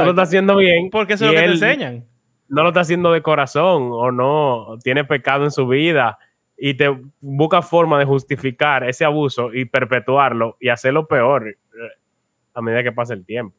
[0.00, 0.88] Tú lo está haciendo bien.
[0.90, 2.04] Porque eso es lo que te enseñan.
[2.48, 6.18] No lo está haciendo de corazón o no, tiene pecado en su vida
[6.56, 11.56] y te busca forma de justificar ese abuso y perpetuarlo y hacerlo peor eh,
[12.54, 13.54] a medida que pasa el tiempo.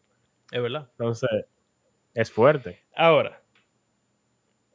[0.51, 0.89] Es verdad.
[0.91, 1.29] Entonces,
[2.13, 2.81] es fuerte.
[2.95, 3.41] Ahora,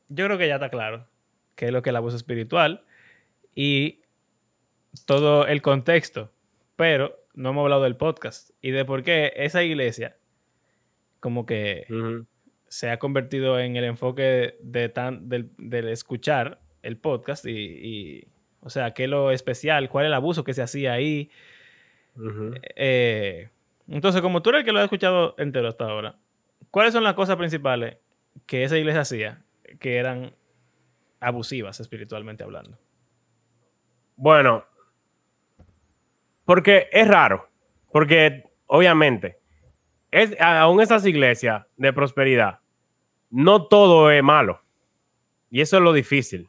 [0.09, 1.09] yo creo que ya está claro
[1.55, 2.85] qué es lo que es el abuso espiritual
[3.55, 4.01] y
[5.07, 6.33] todo el contexto,
[6.77, 10.17] pero no hemos hablado del podcast y de por qué esa iglesia
[11.21, 11.87] como que
[12.69, 18.29] se ha convertido en el enfoque de tan, del, del escuchar el podcast y, y,
[18.61, 21.31] o sea, qué es lo especial, cuál es el abuso que se hacía ahí.
[22.77, 23.49] Eh,
[23.89, 26.17] entonces, como tú eres el que lo has escuchado entero hasta ahora,
[26.71, 27.99] ¿cuáles son las cosas principales
[28.47, 29.43] que esa iglesia hacía
[29.81, 30.35] que eran
[31.21, 32.79] abusivas espiritualmente hablando?
[34.17, 34.65] Bueno,
[36.45, 37.49] porque es raro,
[37.91, 39.39] porque obviamente,
[40.11, 42.61] es, aún esas iglesias de prosperidad,
[43.31, 44.63] no todo es malo.
[45.51, 46.49] Y eso es lo difícil,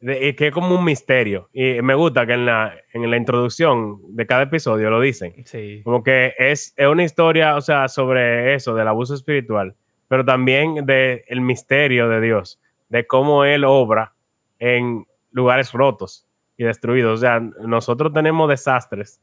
[0.00, 1.48] de- y que es como un misterio.
[1.52, 5.34] Y me gusta que en la, en la introducción de cada episodio lo dicen.
[5.44, 5.82] Sí.
[5.84, 9.74] Como que es, es una historia, o sea, sobre eso, del abuso espiritual,
[10.08, 14.14] pero también del el misterio de Dios, de cómo Él obra
[14.58, 17.14] en lugares rotos y destruidos.
[17.14, 19.20] O sea, nosotros tenemos desastres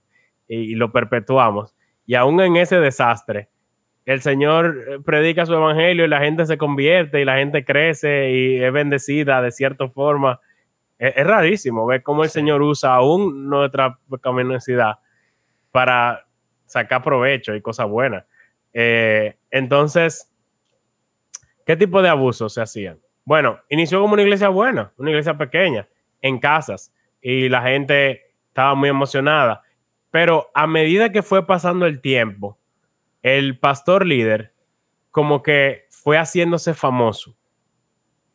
[0.48, 1.76] y, y lo perpetuamos.
[2.06, 3.50] Y aún en ese desastre,
[4.06, 8.32] el Señor eh, predica su evangelio y la gente se convierte y la gente crece
[8.32, 10.40] y es bendecida de cierta forma.
[10.98, 12.30] Es, es rarísimo ver cómo el.
[12.30, 15.00] Señor usa aún nuestra pecaminosidad
[15.72, 16.26] para
[16.66, 18.26] sacar provecho y cosas buenas.
[18.74, 20.32] Eh, entonces,
[21.66, 23.00] ¿qué tipo de abusos se hacían?
[23.26, 25.88] Bueno, inició como una iglesia buena, una iglesia pequeña,
[26.22, 29.64] en casas, y la gente estaba muy emocionada.
[30.12, 32.58] Pero a medida que fue pasando el tiempo,
[33.22, 34.54] el pastor líder
[35.12, 37.36] como que fue haciéndose famoso.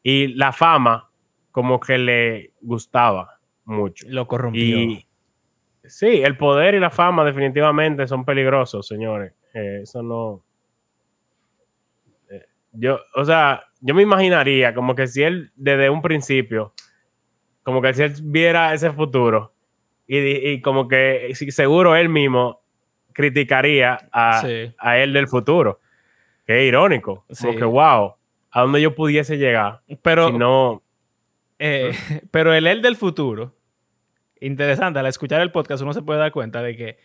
[0.03, 1.12] Y la fama
[1.53, 4.07] como que le gustaba mucho.
[4.09, 4.61] Lo corrompió.
[4.79, 5.07] Y
[5.85, 9.33] sí, el poder y la fama definitivamente son peligrosos, señores.
[9.55, 10.43] Eh, eso no.
[12.31, 16.73] eh, yo, o sea, yo me imaginaría como que si él desde un principio,
[17.63, 19.53] como que si él viera ese futuro
[20.07, 22.61] y, y como que seguro él mismo
[23.13, 24.75] criticaría a, Sí.
[24.79, 25.81] a él del futuro.
[26.47, 27.25] Qué irónico.
[27.39, 27.59] Como Sí.
[27.59, 28.15] que, wow,
[28.51, 29.81] a donde yo pudiese llegar.
[30.03, 30.82] Pero, si no.
[31.65, 31.93] Eh,
[32.33, 33.55] pero el él del futuro,
[34.41, 36.99] interesante, al escuchar el podcast uno se puede dar cuenta de que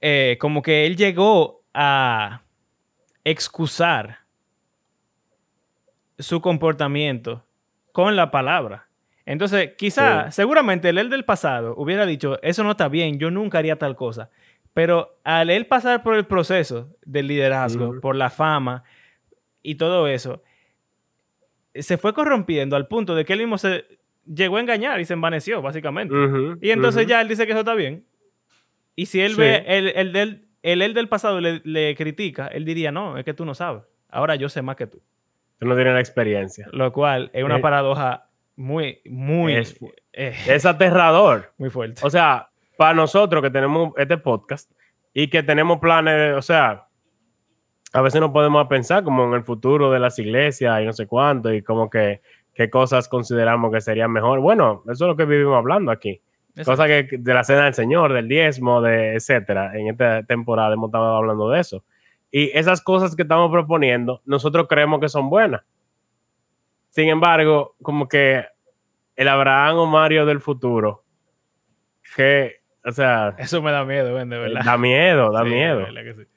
[0.00, 2.42] eh, como que él llegó a
[3.24, 4.18] excusar
[6.18, 7.44] su comportamiento
[7.92, 8.88] con la palabra.
[9.24, 10.36] Entonces, quizá, Sí.
[10.36, 13.96] seguramente el él del pasado hubiera dicho, eso no está bien, yo nunca haría tal
[13.96, 14.30] cosa.
[14.72, 18.84] Pero al él pasar por el proceso del liderazgo, por la fama
[19.62, 20.42] y todo eso,
[21.82, 23.84] se fue corrompiendo al punto de que él mismo se
[24.26, 26.14] llegó a engañar y se envaneció, básicamente.
[26.60, 28.04] Y entonces ya él dice que eso está bien.
[28.94, 29.40] Y si él Sí.
[29.40, 33.24] ve el, el, del, el él del pasado le, le critica, él diría, no, es
[33.24, 33.82] que tú no sabes.
[34.08, 35.00] Ahora yo sé más que tú.
[35.58, 36.66] Tú no tienes la experiencia.
[36.72, 39.78] Lo cual es una Eh, paradoja muy, muy, es-
[40.12, 41.52] eh, Es aterrador.
[41.58, 42.00] muy fuerte.
[42.04, 44.70] O sea, para nosotros que tenemos este podcast
[45.14, 46.85] y que tenemos planes, o sea,
[47.92, 51.06] a veces no podemos pensar como en el futuro de las iglesias y no sé
[51.06, 52.20] cuánto y como que
[52.54, 54.40] qué cosas consideramos que serían mejor.
[54.40, 56.20] Bueno, eso es lo que vivimos hablando aquí.
[56.50, 56.72] Exacto.
[56.72, 59.78] Cosas que de la cena del Señor, del diezmo, de etcétera.
[59.78, 61.84] En esta temporada hemos estado hablando de eso.
[62.30, 65.62] Y esas cosas que estamos proponiendo, nosotros creemos que son buenas.
[66.90, 68.46] Sin embargo, como que
[69.16, 71.04] el Abraham o Mario del futuro,
[72.16, 74.62] que, o sea, Eso me da miedo, de verdad.
[74.64, 75.86] da miedo, da Sí, miedo.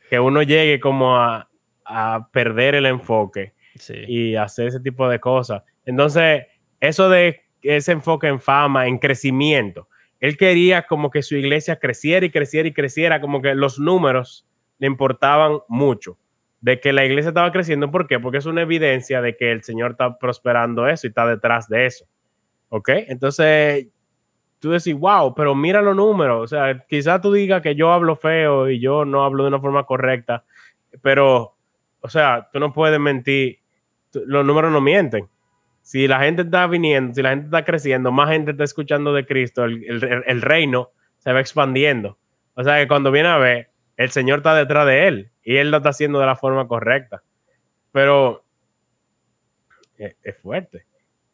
[0.10, 1.50] Que uno llegue como a,
[1.86, 3.93] a perder el enfoque Sí.
[4.08, 5.63] y hacer ese tipo de cosas.
[5.86, 6.48] Entonces,
[6.82, 9.88] eso de ese enfoque en fama, en crecimiento,
[10.19, 14.45] él quería como que su iglesia creciera y creciera y creciera, como que los números
[14.80, 16.17] le importaban mucho
[16.60, 17.89] de que la iglesia estaba creciendo.
[17.89, 18.19] ¿Por qué?
[18.19, 21.86] Porque es una evidencia de que el Señor está prosperando eso y está detrás de
[21.86, 22.06] eso.
[22.67, 22.89] ¿Ok?
[23.08, 23.88] Entonces,
[24.60, 26.43] tú decís, wow, pero mira los números.
[26.43, 29.60] O sea, quizás tú digas que yo hablo feo y yo no hablo de una
[29.60, 30.43] forma correcta,
[31.02, 31.56] pero,
[32.02, 33.60] o sea, tú no puedes mentir.
[34.13, 35.28] Los números no mienten.
[35.82, 39.26] Si la gente está viniendo, si la gente está creciendo, más gente está escuchando de
[39.26, 42.17] Cristo, el, reino se va expandiendo.
[42.56, 45.72] O sea que cuando viene a ver, el Señor está detrás de él y él
[45.72, 47.24] lo está haciendo de la forma correcta.
[47.91, 48.43] Pero
[49.98, 50.86] eh, es, fuerte.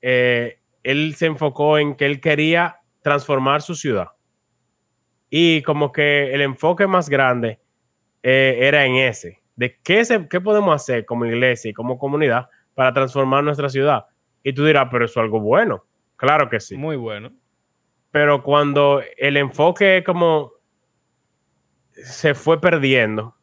[0.02, 4.08] Eh, él se enfocó en que él quería transformar su ciudad.
[5.30, 7.60] Y como que el enfoque más grande
[8.24, 12.50] eh, era en ese, de qué, se, qué podemos hacer como iglesia y como comunidad
[12.74, 14.08] para transformar nuestra ciudad.
[14.42, 15.86] Y tú dirás, pero eso es algo bueno.
[16.16, 16.76] Claro que sí.
[16.78, 17.32] Muy bueno.
[18.10, 20.54] Pero cuando el enfoque como
[21.92, 23.36] se fue perdiendo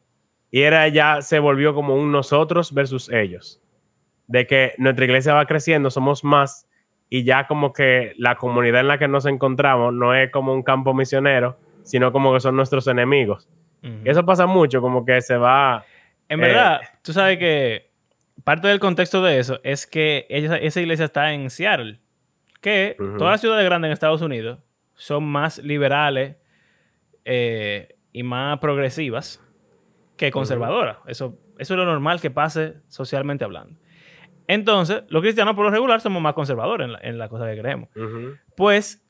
[0.50, 3.62] y era ya se volvió como un nosotros versus ellos.
[4.26, 6.68] De que nuestra iglesia va creciendo, somos más
[7.14, 10.62] y ya como que la comunidad en la que nos encontramos no es como un
[10.62, 13.50] campo misionero, sino como que son nuestros enemigos.
[13.82, 15.84] y eso pasa mucho, como que se va...
[16.30, 17.90] En verdad, eh, tú sabes que
[18.44, 22.00] parte del contexto de eso es que esa iglesia está en Seattle,
[22.62, 24.60] que todas las ciudades grandes en Estados Unidos
[24.94, 26.36] son más liberales
[27.26, 29.38] eh, y más progresivas
[30.16, 30.96] que conservadoras.
[31.06, 33.81] Eso, eso es lo normal que pase socialmente hablando.
[34.46, 37.88] Entonces, los cristianos por lo regular somos más conservadores en la, cosa que creemos.
[38.56, 39.04] Pues,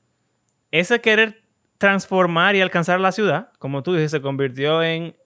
[0.70, 1.42] ese querer
[1.78, 5.16] transformar y alcanzar la ciudad, como tú dices, se convirtió en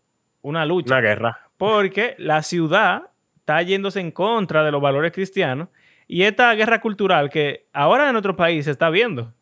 [0.42, 0.94] una lucha.
[0.94, 1.40] Una guerra.
[1.56, 5.68] Porque la ciudad está yéndose en contra de los valores cristianos
[6.08, 9.34] y esta guerra cultural que ahora en otro país se está viendo,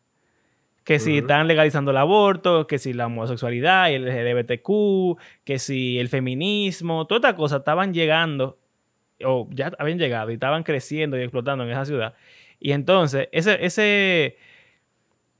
[0.83, 5.99] que si están legalizando el aborto, que si la homosexualidad y el LGBTQ, que si
[5.99, 8.57] el feminismo, todas estas cosas estaban llegando,
[9.25, 12.13] o ya habían llegado y estaban creciendo y explotando en esa ciudad.
[12.59, 14.37] Y entonces, ese, ese,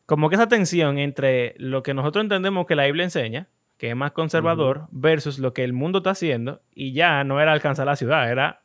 [0.06, 3.96] como que esa tensión entre lo que nosotros entendemos que la Biblia enseña, que es
[3.96, 7.96] más conservador, versus lo que el mundo está haciendo, y ya no era alcanzar la
[7.96, 8.62] ciudad, era,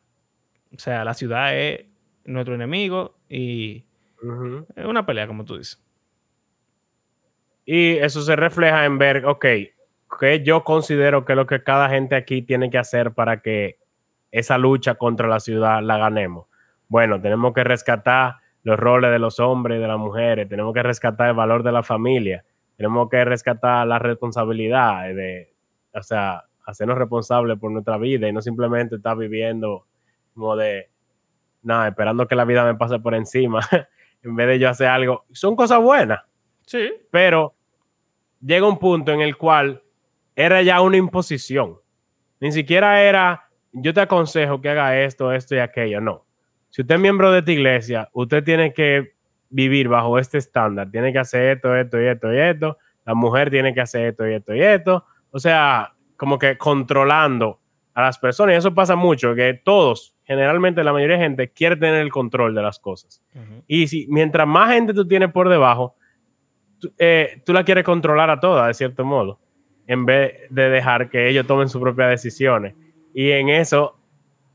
[0.74, 1.86] o sea, la ciudad es
[2.24, 3.86] nuestro enemigo y
[4.76, 5.82] es una pelea, como tú dices.
[7.64, 9.46] Y eso se refleja en ver, ok,
[10.18, 13.79] que yo considero que lo que cada gente aquí tiene que hacer para que
[14.30, 16.46] esa lucha contra la ciudad la ganemos.
[16.88, 20.82] Bueno, tenemos que rescatar los roles de los hombres y de las mujeres, tenemos que
[20.82, 22.44] rescatar el valor de la familia,
[22.76, 25.52] tenemos que rescatar la responsabilidad de,
[25.94, 29.86] o sea, hacernos responsables por nuestra vida y no simplemente estar viviendo
[30.34, 30.90] como de,
[31.62, 33.60] nada, esperando que la vida me pase por encima,
[34.22, 35.24] en vez de yo hacer algo.
[35.32, 36.20] Son cosas buenas.
[36.66, 36.92] Sí.
[37.10, 37.54] Pero
[38.40, 39.82] llega un punto en el cual
[40.34, 41.78] era ya una imposición.
[42.40, 46.00] Ni siquiera era, yo te aconsejo que haga esto, esto y aquello.
[46.00, 46.26] No.
[46.70, 49.14] Si usted es miembro de esta iglesia, usted tiene que
[49.48, 50.90] vivir bajo este estándar.
[50.90, 52.78] Tiene que hacer esto, esto y esto y esto.
[53.04, 55.04] La mujer tiene que hacer esto y esto y esto.
[55.30, 57.60] O sea, como que controlando
[57.94, 58.54] a las personas.
[58.54, 62.54] Y eso pasa mucho, que todos, generalmente la mayoría de gente, quiere tener el control
[62.54, 63.22] de las cosas.
[63.66, 65.96] Y si mientras más gente tú tienes por debajo,
[66.98, 69.40] eh, tú la quieres controlar a todas, de cierto modo,
[69.86, 72.74] en vez de dejar que ellos tomen sus propias decisiones.
[73.14, 73.96] Y en eso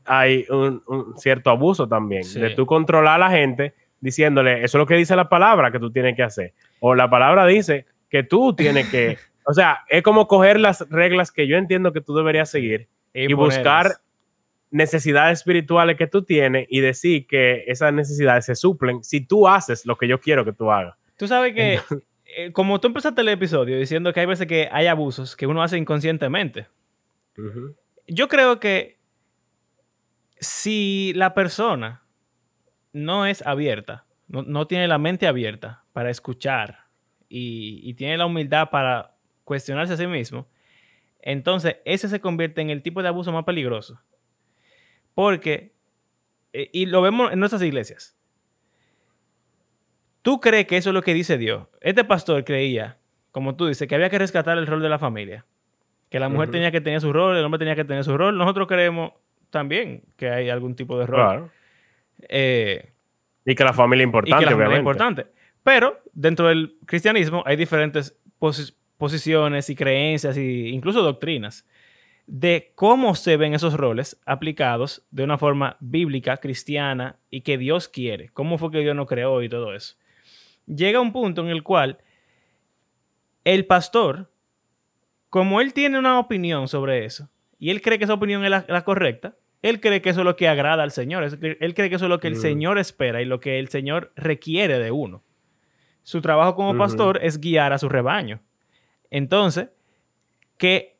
[0.04, 0.82] hay un,
[1.16, 5.16] cierto abuso también, de tú controlar a la gente diciéndole, eso es lo que dice
[5.16, 6.52] la palabra que tú tienes que hacer.
[6.80, 11.32] O la palabra dice que tú tienes que, o sea, es como coger las reglas
[11.32, 13.96] que yo entiendo que tú deberías seguir y, buscar
[14.70, 19.86] necesidades espirituales que tú tienes y decir que esas necesidades se suplen si tú haces
[19.86, 20.96] lo que yo quiero que tú hagas.
[21.16, 21.80] Tú sabes que
[22.36, 25.62] eh, como tú empezaste el episodio diciendo que hay veces que hay abusos que uno
[25.62, 26.66] hace inconscientemente.
[28.06, 28.98] Yo creo que
[30.38, 32.02] si la persona
[32.92, 36.86] no es abierta, no, tiene la mente abierta para escuchar
[37.28, 40.48] y, tiene la humildad para cuestionarse a sí mismo,
[41.20, 44.00] entonces ese se convierte en el tipo de abuso más peligroso.
[45.14, 45.74] Porque,
[46.52, 48.16] eh, y lo vemos en nuestras iglesias,
[50.26, 51.68] ¿Tú crees que eso es lo que dice Dios?
[51.80, 52.98] Este pastor creía,
[53.30, 55.46] como tú dices, que había que rescatar el rol de la familia.
[56.16, 58.38] Que la mujer tenía que tener su rol, el hombre tenía que tener su rol.
[58.38, 59.12] Nosotros creemos
[59.50, 61.20] también que hay algún tipo de rol.
[61.20, 61.50] Claro.
[62.26, 62.90] Eh,
[63.44, 65.26] y que la familia es importante, y que la familia es importante.
[65.62, 68.18] Pero dentro del cristianismo hay diferentes
[68.96, 71.66] posiciones y creencias e incluso doctrinas.
[72.26, 77.88] de cómo se ven esos roles aplicados de una forma bíblica, cristiana y que Dios
[77.88, 78.30] quiere.
[78.30, 79.96] Cómo fue que Dios nos creó y todo eso.
[80.66, 81.98] Llega un punto en el cual
[83.44, 84.28] el pastor,
[85.30, 88.84] como él tiene una opinión sobre eso, y él cree que esa opinión es la,
[88.84, 92.04] correcta, él cree que eso es lo que agrada al Señor, él cree que eso
[92.04, 92.40] es lo que el mm.
[92.40, 95.22] Señor espera y lo que el Señor requiere de uno.
[96.02, 98.40] Su trabajo como pastor es guiar a su rebaño.
[99.10, 99.70] Entonces,
[100.56, 100.96] que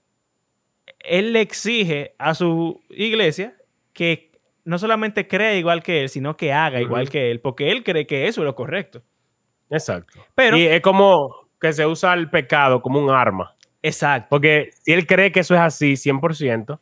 [0.98, 3.56] él le exige a su iglesia
[3.92, 4.32] que
[4.64, 8.06] no solamente crea igual que él, sino que haga igual que él, porque él cree
[8.06, 9.02] que eso es lo correcto.
[9.70, 10.26] Exacto.
[10.34, 13.55] Pero, y es como que se usa el pecado como un arma.
[13.86, 14.26] Exacto.
[14.30, 16.80] Porque si él cree que eso es así 100%,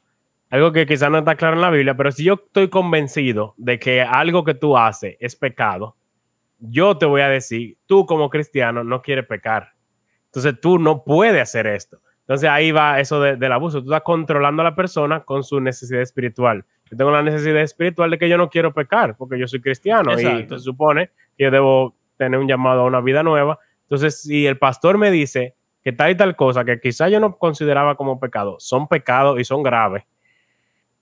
[0.51, 3.79] algo que quizás no está claro en la Biblia, pero si yo estoy convencido de
[3.79, 5.97] que algo que tú haces es pecado,
[6.59, 9.73] yo te voy a decir, tú como cristiano no quieres pecar.
[10.27, 12.01] Entonces tú no puedes hacer esto.
[12.21, 13.83] Entonces ahí va eso del abuso.
[13.83, 16.65] Tú estás controlando a la persona con su necesidad espiritual.
[16.91, 20.19] Yo tengo la necesidad espiritual de que yo no quiero pecar porque yo soy cristiano
[20.19, 23.59] y se supone que yo debo tener un llamado a una vida nueva.
[23.83, 27.37] Entonces, si el pastor me dice que tal y tal cosa que quizás yo no
[27.37, 30.05] consideraba como pecado, son pecados y son graves,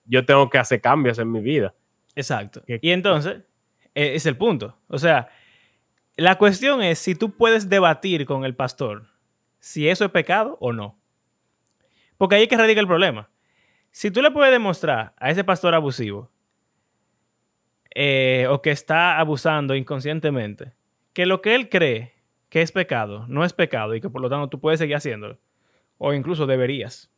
[0.05, 1.75] yo tengo que hacer cambios en mi vida.
[2.17, 2.63] Exacto.
[2.67, 3.43] Y entonces,
[3.95, 4.77] e, es el punto.
[4.89, 5.29] O sea,
[6.17, 9.07] la cuestión es si tú puedes debatir con el pastor
[9.61, 10.99] si eso es pecado o no.
[12.19, 13.31] Porque ahí es que radica el problema.
[13.93, 16.33] Si tú le puedes demostrar a ese pastor abusivo
[17.95, 20.73] eh, o que está abusando inconscientemente
[21.13, 22.15] que lo que él cree
[22.53, 25.39] que es pecado no es pecado y que por lo tanto tú puedes seguir haciéndolo
[25.97, 27.11] o incluso deberías.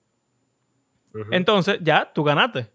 [1.33, 2.69] Entonces ya tú ganaste.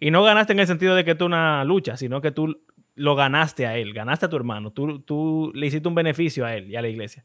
[0.00, 2.60] Y no ganaste en el sentido de que tú una lucha, sino que tú
[2.96, 6.56] lo ganaste a él, ganaste a tu hermano, tú, tú le hiciste un beneficio a
[6.56, 7.24] él y a la iglesia.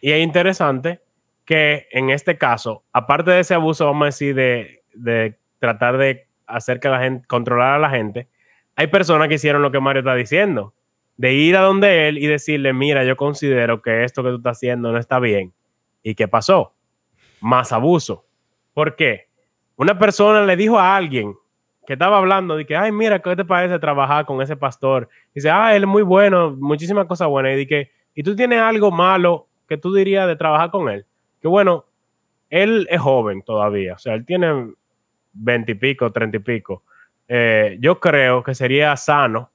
[0.00, 1.02] Y es interesante
[1.44, 6.26] que en este caso, aparte de ese abuso, vamos a decir, de, de tratar de
[6.46, 8.28] hacer que la gente, controlar a la gente,
[8.74, 10.74] hay personas que hicieron lo que Mario está diciendo,
[11.20, 14.56] de ir a donde él y decirle, mira, yo considero que esto que tú estás
[14.56, 15.52] haciendo no está bien.
[16.02, 16.72] ¿Y qué pasó?
[17.42, 18.24] Más abuso.
[18.72, 19.28] ¿Por qué?
[19.76, 21.34] Una persona le dijo a alguien
[21.86, 25.10] que estaba hablando de que, ay, mira, ¿qué te parece trabajar con ese pastor?
[25.34, 27.52] dice, ah, él es muy bueno, muchísimas cosas buenas.
[27.52, 31.04] Y dije, ¿y tú tienes algo malo que tú dirías de trabajar con él?
[31.42, 31.84] que bueno,
[32.48, 34.72] él es joven todavía, o sea, él tiene
[35.34, 36.82] veintipico, treinta y pico.
[37.28, 39.50] Eh, yo creo que sería sano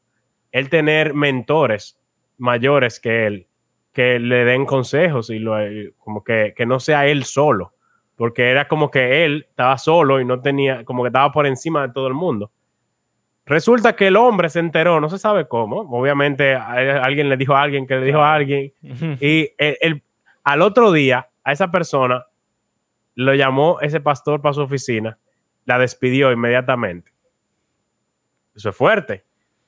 [0.56, 2.00] él tener mentores
[2.38, 3.48] mayores que él,
[3.92, 5.58] que le den consejos y lo,
[5.98, 7.74] como que, que no sea él solo,
[8.16, 11.86] porque era como que él estaba solo y no tenía, como que estaba por encima
[11.86, 12.52] de todo el mundo.
[13.46, 17.62] Resulta que el hombre se enteró, no se sabe cómo, obviamente alguien le dijo a
[17.62, 18.72] alguien que le dijo a alguien,
[19.20, 20.04] y el,
[20.46, 22.28] al otro día a esa persona
[23.16, 25.18] lo llamó ese pastor para su oficina,
[25.66, 27.12] la despidió inmediatamente.
[28.56, 29.26] Eso es fuerte.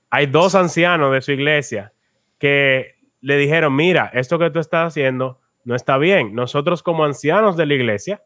[0.09, 1.93] Hay dos ancianos de su iglesia
[2.39, 6.33] que le dijeron, mira, esto que tú estás haciendo no está bien.
[6.33, 8.21] Nosotros como ancianos de la iglesia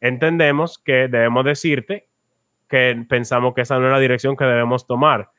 [0.00, 2.08] entendemos que debemos decirte
[2.68, 5.30] que pensamos que esa no es la dirección que debemos tomar.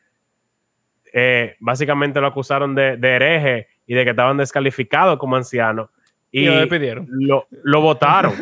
[1.12, 5.90] Eh, básicamente lo acusaron de, de hereje y de que estaban descalificados como ancianos
[6.32, 7.08] y, lo despidieron.
[7.12, 8.34] Lo, votaron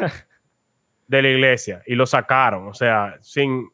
[1.08, 3.70] de la iglesia y lo sacaron, o sea, sin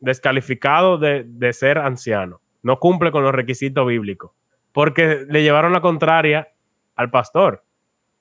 [0.00, 2.41] descalificado de, de ser anciano.
[2.62, 4.32] No cumple con los requisitos bíblicos.
[4.72, 6.48] Porque le llevaron la contraria
[6.96, 7.64] al pastor.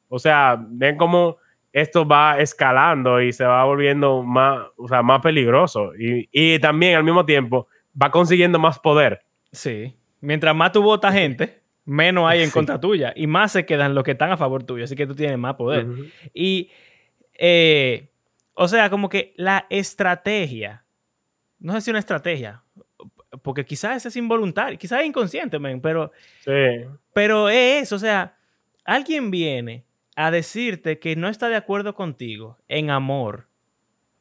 [0.09, 1.37] O sea, ven cómo
[1.73, 5.95] esto va escalando y se va volviendo más, o sea, más peligroso.
[5.95, 7.67] Y, y, también al mismo tiempo
[7.99, 9.23] va consiguiendo más poder.
[9.51, 9.95] Sí.
[10.19, 14.03] Mientras más tú votas gente, menos hay en contra tuya y más se quedan los
[14.03, 15.87] que están a favor tuyo, así que tú tienes más poder.
[16.33, 16.69] Y,
[17.37, 18.09] eh,
[18.53, 20.85] o sea, como que la estrategia,
[21.59, 22.63] no sé si una estrategia,
[23.41, 26.11] porque quizás es involuntario, quizás es inconsciente, pero,
[27.13, 28.35] pero es eso, o sea,
[28.83, 33.47] alguien viene a decirte que no está de acuerdo contigo en amor,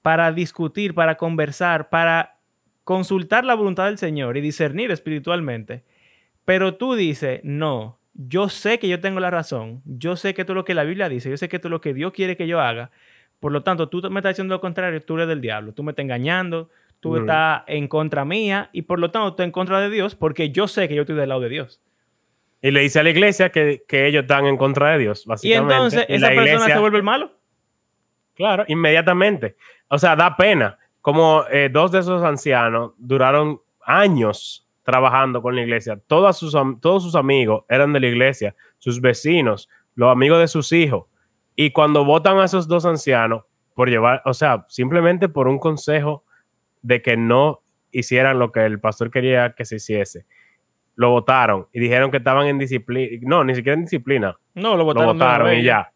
[0.02, 2.38] para discutir, para conversar, para
[2.84, 5.84] consultar la voluntad del Señor y discernir espiritualmente
[6.50, 10.52] pero tú dices, no, yo sé que yo tengo la razón, yo sé que tú
[10.52, 12.60] lo que la Biblia dice, yo sé que tú lo que Dios quiere que yo
[12.60, 12.90] haga,
[13.38, 15.92] por lo tanto, tú me estás diciendo lo contrario, tú eres del diablo, tú me
[15.92, 16.68] estás engañando,
[17.00, 20.50] tú estás en contra mía y por lo tanto tú en contra de Dios porque
[20.50, 21.82] yo sé que yo estoy del lado de Dios.
[22.62, 25.72] Y le dice a la iglesia que, ellos están en contra de Dios, básicamente.
[25.72, 27.32] Y entonces, ¿esa persona se vuelve el malo?
[28.34, 29.56] Claro, inmediatamente.
[29.88, 30.78] O sea, da pena.
[31.00, 35.98] Como eh, dos de esos ancianos duraron años trabajando con la iglesia.
[36.06, 40.72] Todos sus, todos sus amigos eran de la iglesia, sus vecinos, los amigos de sus
[40.72, 41.04] hijos.
[41.56, 43.44] Y cuando votan a esos dos ancianos
[43.74, 46.24] por llevar, o sea, simplemente por un consejo
[46.82, 47.60] de que no
[47.90, 50.26] hicieran lo que el pastor quería que se hiciese.
[50.96, 53.18] Lo votaron y dijeron que estaban en disciplina.
[53.22, 54.36] No, ni siquiera en disciplina.
[54.54, 55.92] No, lo Lo votaron y ya.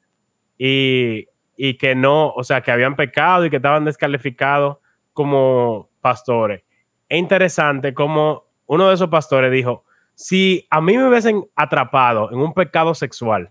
[0.57, 1.27] Y,
[1.57, 4.79] y que no, o sea, que habían pecado y que estaban descalificados
[5.13, 6.63] como pastores.
[7.09, 12.39] Es interesante como uno de esos pastores dijo, si a mí me hubiesen atrapado en
[12.39, 13.51] un pecado sexual,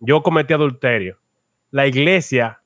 [0.00, 1.18] yo cometí adulterio,
[1.70, 2.57] la iglesia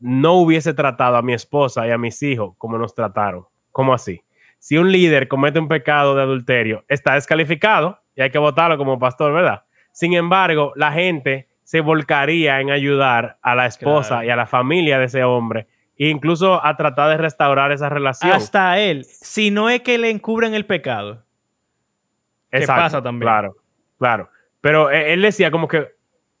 [0.00, 3.46] no hubiese tratado a mi esposa y a mis hijos como nos trataron.
[3.72, 4.22] ¿Cómo así?
[4.58, 8.98] Si un líder comete un pecado de adulterio, está descalificado y hay que votarlo como
[8.98, 9.64] pastor, ¿verdad?
[9.92, 14.26] Sin embargo, la gente se volcaría en ayudar a la esposa Claro.
[14.26, 18.32] y a la familia de ese hombre e incluso a tratar de restaurar esa relación.
[18.32, 21.24] Hasta él, si no es que le encubren el pecado.
[22.50, 23.28] que pasa también.
[23.28, 23.56] Claro,
[23.98, 24.30] claro.
[24.60, 25.88] Pero eh, él decía como que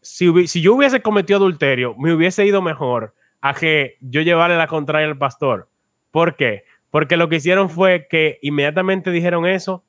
[0.00, 3.14] si yo hubiese cometido adulterio, me hubiese ido mejor
[3.48, 5.68] a que yo llevarle la contraria al pastor.
[6.10, 6.64] ¿Por qué?
[6.90, 9.84] Porque lo que hicieron fue que inmediatamente dijeron eso,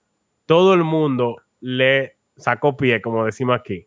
[0.46, 3.86] todo el mundo le sacó pie, como decimos aquí.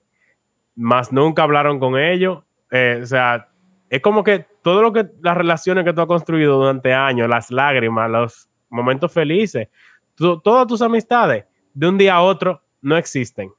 [0.75, 2.43] Más nunca hablaron con ellos.
[2.71, 3.49] Eh, o sea,
[3.91, 7.51] es como que todo lo que las relaciones que tú has construido durante años, las
[7.51, 9.69] lágrimas, los momentos felices,
[10.15, 11.45] tu- todas tus amistades,
[11.75, 13.53] de un día a otro no existen.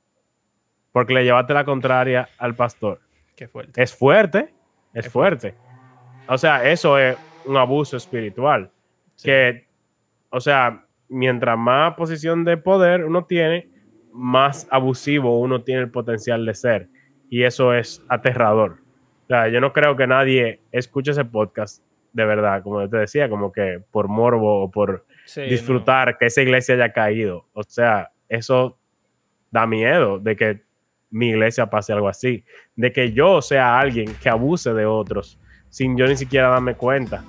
[0.92, 3.02] Porque le llevaste la contraria al pastor.
[3.36, 3.82] Qué fuerte.
[3.82, 4.54] Es fuerte,
[4.94, 5.56] es Es fuerte.
[6.28, 8.70] O sea, eso es un abuso espiritual.
[9.16, 9.26] Sí.
[9.26, 9.68] Que,
[10.30, 13.70] o sea, mientras más posición de poder uno tiene,
[14.12, 16.88] más abusivo uno tiene el potencial de ser.
[17.30, 18.78] Y eso es aterrador.
[19.24, 22.98] O sea, yo no creo que nadie escuche ese podcast de verdad, como yo te
[22.98, 27.48] decía, como que por morbo o por Sí, disfrutar que esa iglesia haya caído.
[27.54, 28.78] O sea, eso
[29.52, 30.62] da miedo de que
[31.10, 32.44] mi iglesia pase algo así,
[32.76, 35.40] de que yo sea alguien que abuse de otros
[35.74, 37.24] sin yo ni siquiera darme cuenta.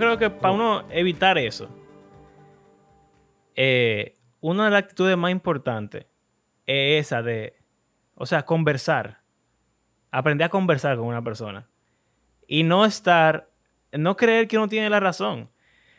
[0.00, 1.68] Creo que para uno evitar eso,
[3.54, 6.06] eh, una de las actitudes más importantes
[6.66, 7.54] es esa de,
[8.14, 9.20] o sea, conversar.
[10.10, 11.68] Aprender a conversar con una persona.
[12.48, 13.48] Y no estar,
[13.92, 15.50] no creer que uno tiene la razón.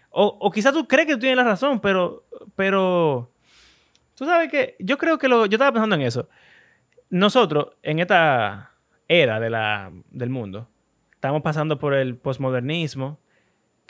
[0.10, 2.26] O, o quizás tú crees que tú tienes la razón, pero,
[2.56, 3.32] pero,
[4.16, 6.28] tú sabes que yo creo que lo, yo estaba pensando en eso.
[7.10, 8.72] Nosotros, en esta
[9.08, 10.68] era de la, del mundo,
[11.14, 13.20] estamos pasando por el posmodernismo,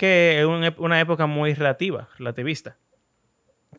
[0.01, 2.75] que es un una época muy relativa, relativista.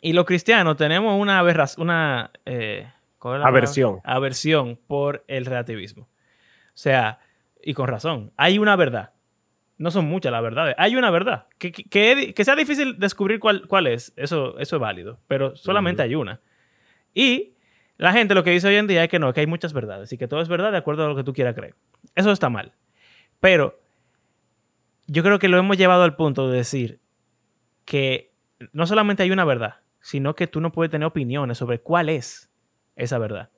[0.01, 1.43] Y los cristianos tenemos una,
[1.79, 2.89] una eh.
[3.21, 3.99] Aversión.
[4.05, 6.05] aversión por el relativismo.
[6.05, 7.19] O sea,
[7.61, 9.11] y con razón, hay una verdad.
[9.79, 10.77] No son muchas las verdades.
[10.79, 11.47] Hay una verdad.
[11.59, 15.19] Que, que, que- sea difícil descubrir cuál, cuál es, eso, eso es válido.
[15.27, 16.09] Pero solamente Ujú.
[16.09, 16.41] hay una.
[17.15, 17.55] Y
[17.97, 20.13] la gente lo que dice hoy en día es que no, que hay muchas verdades
[20.13, 21.75] y que todo es verdad de acuerdo a lo que tú quieras creer.
[22.15, 22.73] Eso está mal.
[23.41, 23.82] Pero
[25.07, 27.01] yo creo que lo hemos llevado al punto de decir
[27.85, 28.33] que
[28.73, 32.51] no solamente hay una verdad, sino que tú no puedes tener opiniones sobre cuál es
[32.97, 33.51] esa verdad.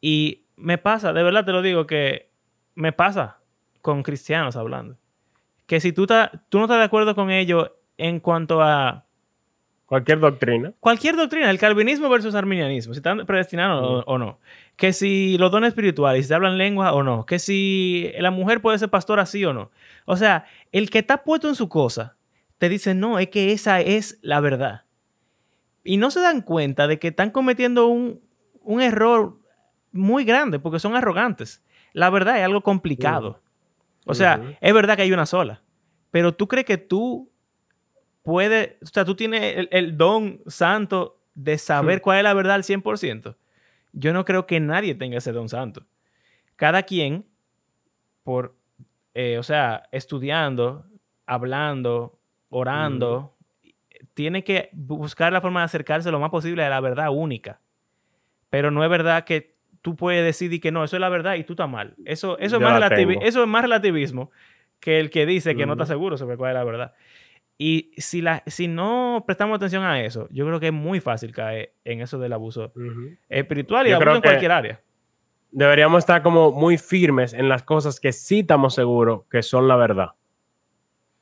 [0.00, 2.30] Y me pasa, de verdad te lo digo, que
[2.74, 3.40] me pasa
[3.82, 4.98] con cristianos hablando.
[5.66, 9.05] Que si tú, no estás de acuerdo con ellos en cuanto a
[9.86, 10.72] Cualquier doctrina.
[10.80, 14.40] cualquier doctrina, el calvinismo versus arminianismo, si están predestinados o, o no,
[14.74, 18.60] que si los dones espirituales, si se hablan lengua o no, que si la mujer
[18.60, 19.70] puede ser pastora sí o no.
[20.04, 22.16] O sea, el que está puesto en su cosa
[22.58, 24.82] te dice, no, es que esa es la verdad.
[25.84, 28.20] Y no se dan cuenta de que están cometiendo un,
[28.62, 29.38] un error
[29.92, 31.62] muy grande porque son arrogantes.
[31.92, 33.40] La verdad es algo complicado.
[34.04, 35.62] O sea, es verdad que hay una sola,
[36.10, 37.30] pero tú crees que tú
[38.26, 42.02] puedes, o sea, tú tienes el, el don santo de saber Hmm.
[42.02, 43.36] cuál es la verdad al 100%.
[43.92, 45.86] Yo no creo que nadie tenga ese don santo.
[46.56, 47.24] Cada quien,
[48.24, 48.54] por,
[49.14, 50.84] eh, o sea, estudiando,
[51.24, 52.18] hablando,
[52.50, 53.34] orando,
[54.14, 57.60] tiene que buscar la forma de acercarse lo más posible a la verdad única.
[58.50, 61.44] Pero no es verdad que tú puedes decidir que no, eso es la verdad y
[61.44, 61.94] tú estás mal.
[62.04, 64.30] Eso, eso, es, más relativi- eso es más relativismo
[64.80, 65.92] que el que dice que no está Ujú.
[65.92, 66.94] seguro sobre cuál es la verdad.
[67.58, 71.32] Y si, la, si no prestamos atención a eso, yo creo que es muy fácil
[71.32, 72.72] caer en eso del abuso
[73.28, 74.80] espiritual y Yo abuso en cualquier área.
[75.50, 79.76] Deberíamos estar como muy firmes en las cosas que sí estamos seguros que son la
[79.76, 80.10] verdad.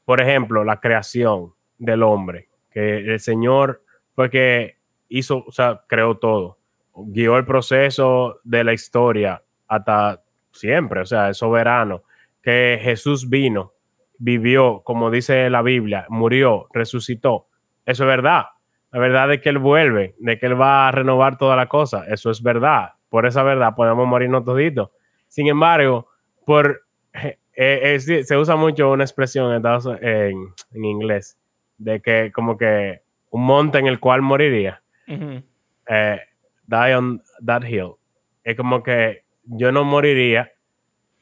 [0.05, 3.83] Por ejemplo, la creación del hombre, que el Señor
[4.15, 4.79] fue que
[5.09, 6.59] hizo, o sea, creó todo.
[6.97, 12.03] Guió el proceso de la historia hasta siempre, o sea, es soberano.
[12.43, 13.74] Que Jesús vino,
[14.19, 17.47] vivió, como dice la Biblia, murió, resucitó.
[17.87, 18.47] Eso es verdad.
[18.91, 22.05] La verdad de que Él vuelve, de que Él va a renovar toda la cosa.
[22.09, 22.93] Eso es verdad.
[23.09, 24.91] Por esa verdad podemos morirnos toditos.
[25.29, 26.09] Sin embargo,
[26.47, 31.39] por, eh, eh, se usa mucho una expresión en, en, inglés
[31.79, 34.83] de que como que un monte en el cual moriría.
[35.07, 36.21] Eh,
[36.67, 37.95] die on that hill.
[38.43, 40.53] Es como que yo no moriría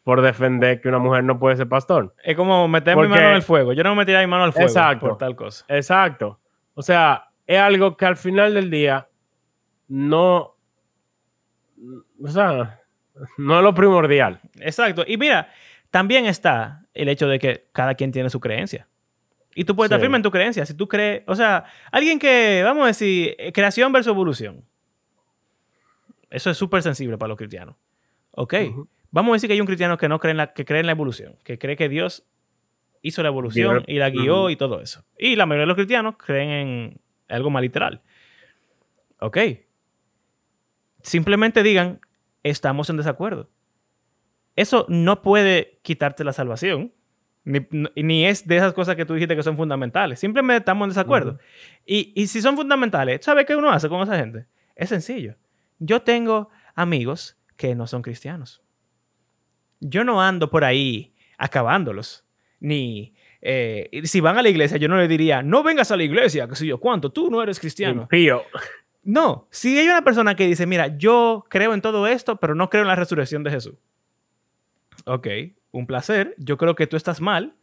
[0.04, 2.14] por defender que una mujer no puede ser pastor.
[2.24, 3.72] Es como meter mi mano en el fuego.
[3.72, 5.64] Yo no metería mi mano al fuego exacto, por tal cosa.
[5.68, 6.40] Exacto.
[6.74, 9.08] O sea, es algo que al final del día
[9.88, 10.56] no.
[12.22, 12.80] O sea,
[13.38, 14.40] no es lo primordial.
[14.60, 15.04] Exacto.
[15.06, 15.48] Y mira,
[15.90, 18.88] también está el hecho de que cada quien tiene su creencia.
[19.54, 20.64] Y tú puedes estar firme en tu creencia.
[20.64, 24.64] Si tú crees, o sea, alguien que, vamos a decir, eh, creación versus evolución.
[26.30, 27.76] Eso es súper sensible para los cristianos.
[28.30, 28.54] Ok.
[29.12, 30.86] Vamos a decir que hay un cristiano que no cree en la, que cree en
[30.86, 32.24] la evolución, que cree que Dios
[33.02, 35.04] hizo la evolución y la guió y todo eso.
[35.18, 38.00] Y la mayoría de los cristianos creen en algo más literal.
[39.20, 39.38] Ok.
[41.02, 42.00] Simplemente digan,
[42.42, 43.50] estamos en desacuerdo.
[44.56, 46.92] Eso no puede quitarte la salvación.
[47.44, 50.20] Ni, es de esas cosas que tú dijiste que son fundamentales.
[50.20, 51.38] Simplemente estamos en desacuerdo.
[51.84, 54.46] y, y si son fundamentales, ¿sabes qué uno hace con esa gente?
[54.74, 55.36] Es sencillo.
[55.80, 58.62] Yo tengo amigos que no son cristianos
[59.82, 62.24] yo no ando por ahí acabándolos.
[62.60, 66.04] Ni eh, si van a la iglesia, yo no le diría, no vengas a la
[66.04, 67.10] iglesia, que sé yo, ¿cuánto?
[67.10, 68.06] Tú no eres cristiano.
[68.08, 68.44] Pío.
[69.02, 72.70] No, si hay una persona que dice, mira, yo creo en todo esto, pero no
[72.70, 73.74] creo en la resurrección de Jesús.
[75.06, 75.26] Ok,
[75.72, 76.36] un placer.
[76.38, 77.54] Yo creo que tú estás mal,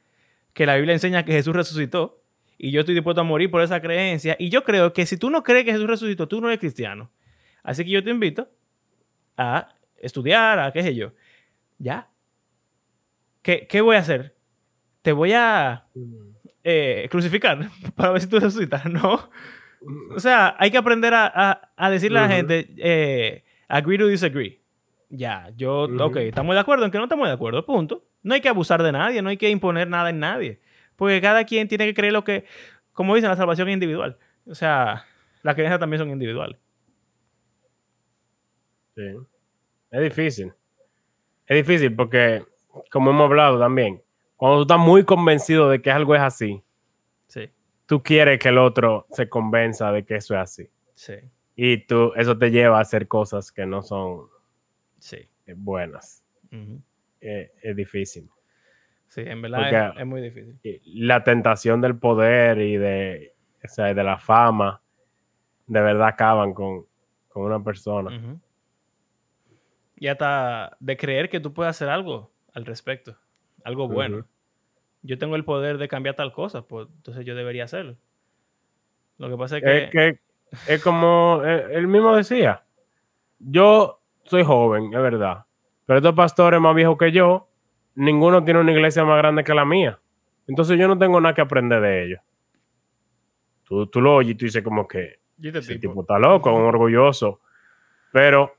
[0.54, 2.22] que la Biblia enseña que Jesús resucitó
[2.58, 4.36] y yo estoy dispuesto a morir por esa creencia.
[4.38, 7.10] Y yo creo que si tú no crees que Jesús resucitó, tú no eres cristiano.
[7.64, 8.50] Así que yo te invito
[9.38, 11.14] a estudiar, a qué sé yo.
[11.80, 12.10] Ya.
[13.42, 14.36] ¿Qué, voy a hacer?
[15.02, 15.88] Te voy a
[16.64, 19.30] eh, crucificar para ver si tú resucitas, ¿no?
[20.14, 24.62] O sea, hay que aprender a, decirle a la gente, eh, agree to disagree.
[25.10, 28.06] Ya, yo, ok, estamos de acuerdo en que no estamos de acuerdo, punto.
[28.22, 30.60] No hay que abusar de nadie, no hay que imponer nada en nadie.
[30.98, 32.46] Porque cada quien tiene que creer lo que,
[32.92, 34.18] como dicen, la salvación es individual.
[34.46, 35.06] O sea,
[35.42, 36.60] las creencias también son individuales.
[38.96, 39.16] Sí.
[39.92, 40.54] Es difícil.
[41.50, 42.46] Es difícil porque,
[42.92, 44.04] como hemos hablado también,
[44.38, 46.64] cuando tú estás muy convencido de que algo es así,
[47.26, 47.50] sí.
[47.88, 50.70] tú quieres que el otro se convenza de que eso es así.
[50.94, 51.16] Sí.
[51.56, 54.28] Y tú, eso te lleva a hacer cosas que no son
[55.00, 55.28] sí.
[55.56, 56.24] buenas.
[57.20, 58.30] es difícil.
[59.08, 60.60] Sí, en verdad es, muy difícil.
[60.86, 63.34] La tentación del poder y de,
[63.76, 64.84] de la fama,
[65.66, 66.86] de verdad acaban con,
[67.34, 68.40] una persona
[70.00, 73.16] y hasta de creer que tú puedes hacer algo al respecto,
[73.64, 74.26] algo bueno.
[75.02, 77.96] Yo tengo el poder de cambiar tal cosa, pues entonces yo debería hacerlo.
[79.18, 79.84] Lo que pasa es que...
[79.84, 80.20] Es, que,
[80.68, 82.64] es como él mismo decía,
[83.40, 85.46] yo soy joven, es verdad,
[85.86, 87.48] pero estos pastores más viejos que yo,
[87.96, 90.00] ninguno tiene una iglesia más grande que la mía.
[90.48, 92.22] Entonces yo no tengo nada que aprender de ellos.
[93.66, 96.64] Tú, tú lo oyes y tú dices como que este ese tipo está loco, un
[96.64, 97.42] orgulloso.
[98.12, 98.56] Pero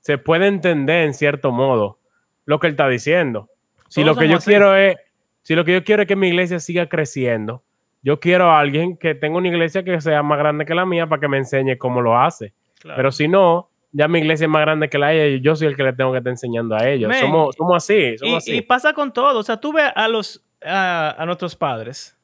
[0.00, 1.98] se puede entender en cierto modo
[2.44, 3.48] lo que él está diciendo.
[3.88, 4.96] Si lo que yo quiero es,
[5.42, 7.62] si lo que yo quiero es que mi iglesia siga creciendo,
[8.02, 11.06] yo quiero a alguien que tenga una iglesia que sea más grande que la mía
[11.06, 12.54] para que me enseñe cómo lo hace.
[12.82, 15.66] Pero si no, ya mi iglesia es más grande que la de ellos, yo soy
[15.66, 17.14] el que le tengo que estar enseñando a ellos.
[17.18, 19.38] somos, así, y, pasa con todo.
[19.38, 22.18] O sea, tú ves a los a nuestros padres,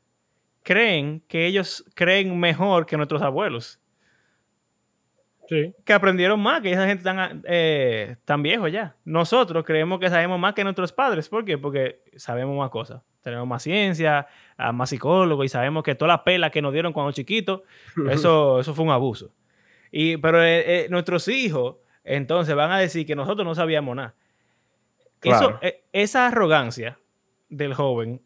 [0.62, 3.81] creen que ellos creen mejor que nuestros abuelos
[5.47, 8.97] que aprendieron más, que esa gente tan, eh, tan viejo ya.
[9.05, 11.28] Nosotros creemos que sabemos más que nuestros padres.
[11.28, 11.59] ¿Por qué?
[11.59, 13.03] Porque sabemos más cosas.
[13.22, 14.26] Tenemos más ciencia,
[14.57, 17.62] ah, más psicólogos y sabemos que toda la pela que nos dieron cuando chiquitos,
[18.11, 19.32] eso, eso fue un abuso.
[19.90, 24.14] Y, pero eh, eh, nuestros hijos entonces van a decir que nosotros no sabíamos nada.
[25.22, 25.59] Eso,
[25.92, 26.99] esa arrogancia
[27.49, 28.20] del joven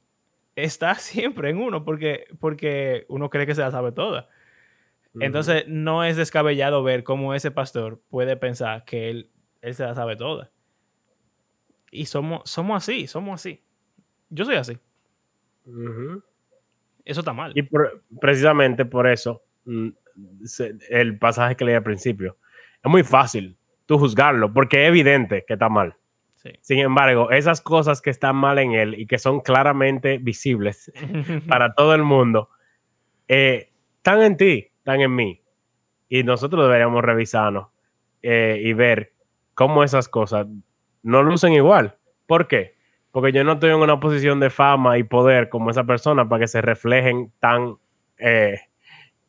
[0.57, 4.29] está siempre en uno porque, porque uno cree que se la sabe toda.
[5.19, 9.31] Entonces, no es descabellado ver cómo ese pastor puede pensar que él,
[9.61, 10.51] él se la sabe toda.
[11.91, 13.63] Y somos, somos así, somos así.
[14.29, 14.79] Yo soy así.
[17.05, 17.53] Eso está mal.
[17.57, 17.69] Y
[18.21, 19.89] precisamente por eso, mm,
[20.91, 22.37] el pasaje que leí al principio,
[22.83, 23.57] es muy fácil
[23.87, 25.97] tú juzgarlo, porque es evidente que está mal.
[26.61, 30.91] Sin embargo, esas cosas que están mal en él y que son claramente visibles
[31.49, 32.49] para todo el mundo,
[33.29, 35.41] eh, están en ti, están en mí.
[36.09, 37.69] Y nosotros deberíamos revisarnos
[38.23, 39.13] eh, y ver
[39.55, 40.47] cómo esas cosas
[41.03, 41.97] no lucen igual.
[42.27, 42.75] ¿Por qué?
[43.13, 46.41] Porque yo no estoy en una posición de fama y poder como esa persona para
[46.41, 47.77] que se reflejen tan
[48.19, 48.59] eh,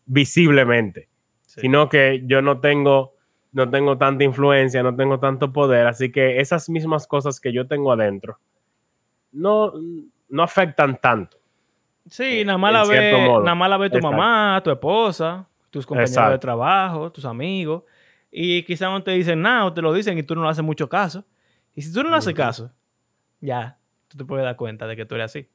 [0.06, 1.08] visiblemente,
[1.46, 1.62] Sí.
[1.62, 3.14] sino que yo no tengo,
[3.52, 7.68] no tengo tanta influencia, no tengo tanto poder, así que esas mismas cosas que yo
[7.68, 8.40] tengo adentro
[9.34, 9.74] no,
[10.30, 11.38] no afectan tanto.
[12.10, 13.12] Sí, nada más la ve,
[13.44, 14.18] nada más la ve tu Exacto.
[14.18, 17.84] mamá, tu esposa, tus compañeros de trabajo, tus amigos.
[18.32, 20.64] Y quizás no te dicen nada o te lo dicen y tú no le haces
[20.64, 21.26] mucho caso.
[21.76, 22.72] Y si tú no le haces caso,
[23.40, 23.78] ya,
[24.08, 25.48] tú te puedes dar cuenta de que tú eres así.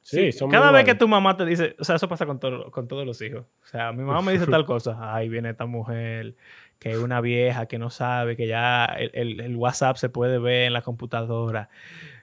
[0.00, 2.70] Sí, somos Cada vez que tu mamá te dice, o sea, eso pasa con, todo-
[2.72, 3.44] con todos los hijos.
[3.62, 6.34] O sea, mi mamá me dice tal cosa, ay, viene esta mujer,
[6.80, 10.38] que es una vieja que no sabe, que ya el, el- el WhatsApp se puede
[10.38, 11.68] ver en la computadora.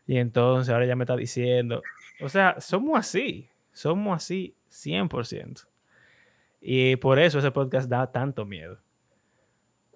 [0.05, 1.81] Y entonces ahora ya me está diciendo,
[2.21, 5.65] o sea, somos así, somos así 100%.
[6.61, 8.79] Y por eso ese podcast da tanto miedo,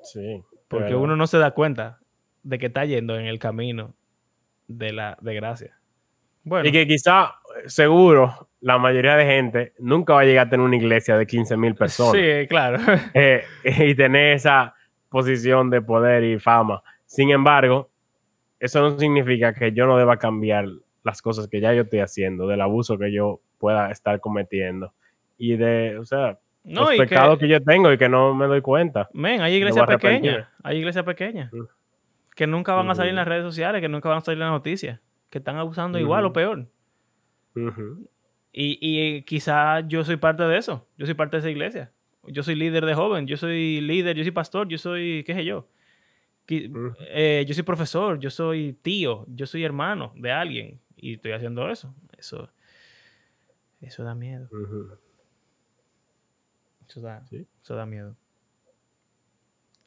[0.02, 2.00] Sí, porque uno no se da cuenta
[2.44, 3.96] de que está yendo en el camino
[4.68, 5.80] de la de gracia.
[6.44, 7.36] Bueno, Y que quizá,
[7.68, 11.56] seguro, la mayoría de gente nunca va a llegar a tener una iglesia de 15
[11.56, 12.14] mil personas.
[12.14, 12.80] sí, claro.
[13.14, 14.76] eh, y tener esa
[15.10, 16.84] posición de poder y fama.
[17.06, 17.90] Sin embargo,
[18.60, 20.66] eso no significa que yo no deba cambiar
[21.04, 24.94] las cosas que ya yo estoy haciendo, del abuso que yo pueda estar cometiendo
[25.38, 27.48] y de, o sea, No, los que- pecados que...
[27.48, 29.10] yo tengo y que no me doy cuenta.
[29.14, 30.48] Men, hay iglesias pequeñas.
[30.64, 31.52] Hay iglesias pequeñas.
[31.52, 31.64] Mm.
[32.36, 34.48] Que nunca van a salir en las redes sociales, que nunca van a salir en
[34.48, 35.00] las noticias.
[35.30, 36.68] Que están abusando igual o peor.
[38.52, 40.88] Y, y quizá yo soy parte de eso.
[40.98, 41.92] Yo soy parte de esa iglesia.
[42.26, 43.28] Yo soy líder de joven.
[43.28, 44.16] Yo soy líder.
[44.16, 44.68] Yo soy pastor.
[44.68, 45.68] Yo soy, qué sé yo.
[46.48, 48.20] Eh, yo soy profesor.
[48.20, 49.26] Yo soy tío.
[49.28, 50.80] Yo soy hermano de alguien.
[51.04, 51.94] Y estoy haciendo eso.
[52.18, 52.50] Eso,
[53.82, 54.48] eso da miedo.
[56.88, 57.46] Eso da, Sí.
[57.62, 58.16] eso da miedo.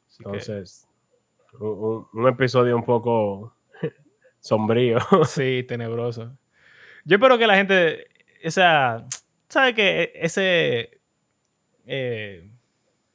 [0.07, 0.87] Así Entonces,
[1.59, 3.55] un, un- un episodio un poco
[4.39, 4.99] sombrío.
[5.25, 6.37] Sí, tenebroso.
[7.05, 8.07] Yo espero que la gente,
[8.45, 9.05] o sea,
[9.49, 10.99] ¿sabe que ese
[11.85, 12.51] eh,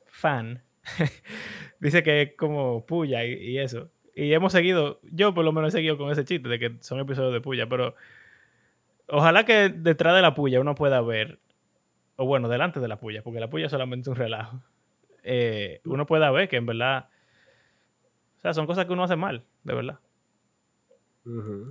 [0.07, 0.63] fan
[1.81, 3.91] dice que es como puya y, y eso?
[4.15, 7.01] Y hemos seguido, yo por lo menos he seguido con ese chiste de que son
[7.01, 7.95] episodios de puya, pero
[9.09, 11.39] ojalá que detrás de la puya uno pueda ver,
[12.17, 14.63] o bueno, delante de la puya, porque la puya es solamente un relajo,
[15.23, 17.09] eh, uno pueda ver que en verdad,
[18.39, 19.99] o sea, son cosas que uno hace mal, de verdad.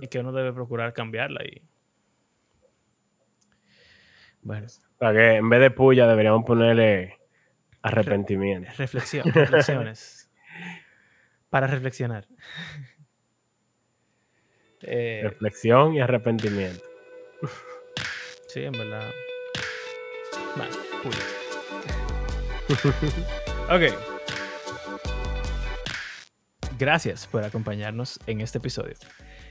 [0.00, 1.62] Y que uno debe procurar cambiarla y
[4.42, 4.66] bueno.
[4.66, 7.18] O sea, que en vez de puya deberíamos ponerle
[7.82, 8.70] arrepentimiento.
[8.76, 10.30] reflexión reflexiones
[11.52, 12.26] para reflexionar
[14.84, 16.82] Eh, Reflexión y arrepentimiento.
[18.48, 19.08] sí en verdad
[20.56, 20.74] bueno,
[21.04, 21.18] puya.
[23.70, 23.94] ok
[26.80, 28.96] gracias por acompañarnos en este episodio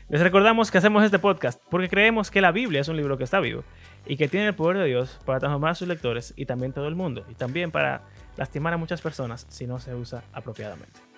[0.10, 3.24] les recordamos que hacemos este podcast porque creemos que la Biblia es un libro que
[3.24, 3.64] está vivo
[4.06, 6.90] y que tiene el poder de Dios para transformar a sus lectores y también todo
[6.90, 8.02] el mundo, y también para
[8.36, 11.11] lastimar a muchas personas si no se usa apropiadamente.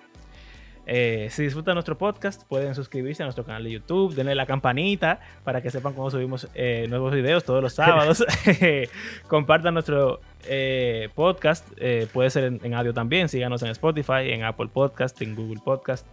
[0.85, 5.19] Eh, si disfrutan nuestro podcast, pueden suscribirse a nuestro canal de YouTube, denle la campanita
[5.43, 8.25] para que sepan cuando subimos eh, nuevos videos todos los sábados.
[9.27, 11.67] Compartan nuestro eh, podcast,
[12.11, 16.05] puede ser en, en audio también, síganos en Spotify, en Apple Podcast, en Google Podcast.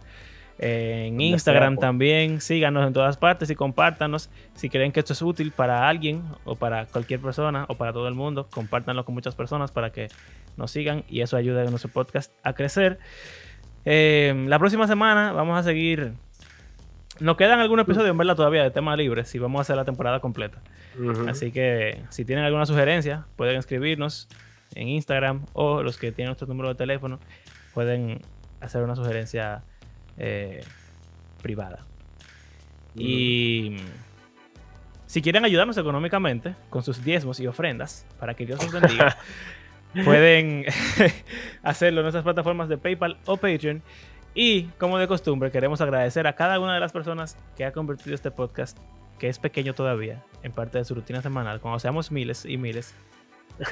[0.63, 1.81] En Instagram pues.
[1.81, 4.29] también, síganos en todas partes y compártanos.
[4.53, 8.07] Si creen que esto es útil para alguien o para cualquier persona o para todo
[8.07, 10.09] el mundo, compártanlo con muchas personas para que
[10.57, 12.99] nos sigan y eso ayuda a nuestro podcast a crecer.
[13.85, 16.13] Eh, la próxima semana vamos a seguir.
[17.19, 19.85] Nos quedan algunos episodios en verdad todavía de temas libres y vamos a hacer la
[19.85, 20.61] temporada completa.
[21.27, 24.27] Así que si tienen alguna sugerencia, pueden escribirnos
[24.75, 27.19] en Instagram o los que tienen nuestro número de teléfono
[27.73, 28.21] pueden
[28.59, 29.63] hacer una sugerencia
[30.17, 30.63] eh,
[31.41, 31.85] privada.
[32.95, 33.77] Y
[35.05, 39.17] si quieren ayudarnos económicamente con sus diezmos y ofrendas para que Dios los bendiga,
[40.03, 40.65] pueden
[41.63, 43.81] hacerlo en nuestras plataformas de PayPal o Patreon.
[44.33, 48.15] Y como de costumbre, queremos agradecer a cada una de las personas que ha convertido
[48.15, 48.77] este podcast,
[49.19, 51.59] que es pequeño todavía, en parte de su rutina semanal.
[51.59, 52.95] Cuando seamos miles y miles,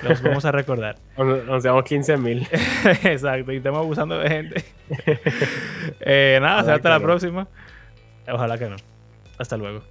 [0.04, 0.98] los vamos a recordar.
[1.18, 2.48] Nos llevamos 15 mil.
[3.04, 4.66] Exacto, y estamos abusando de gente.
[6.02, 7.48] Eh, nada, hasta la próxima.
[8.32, 8.76] Ojalá que no.
[9.38, 9.84] Hasta luego.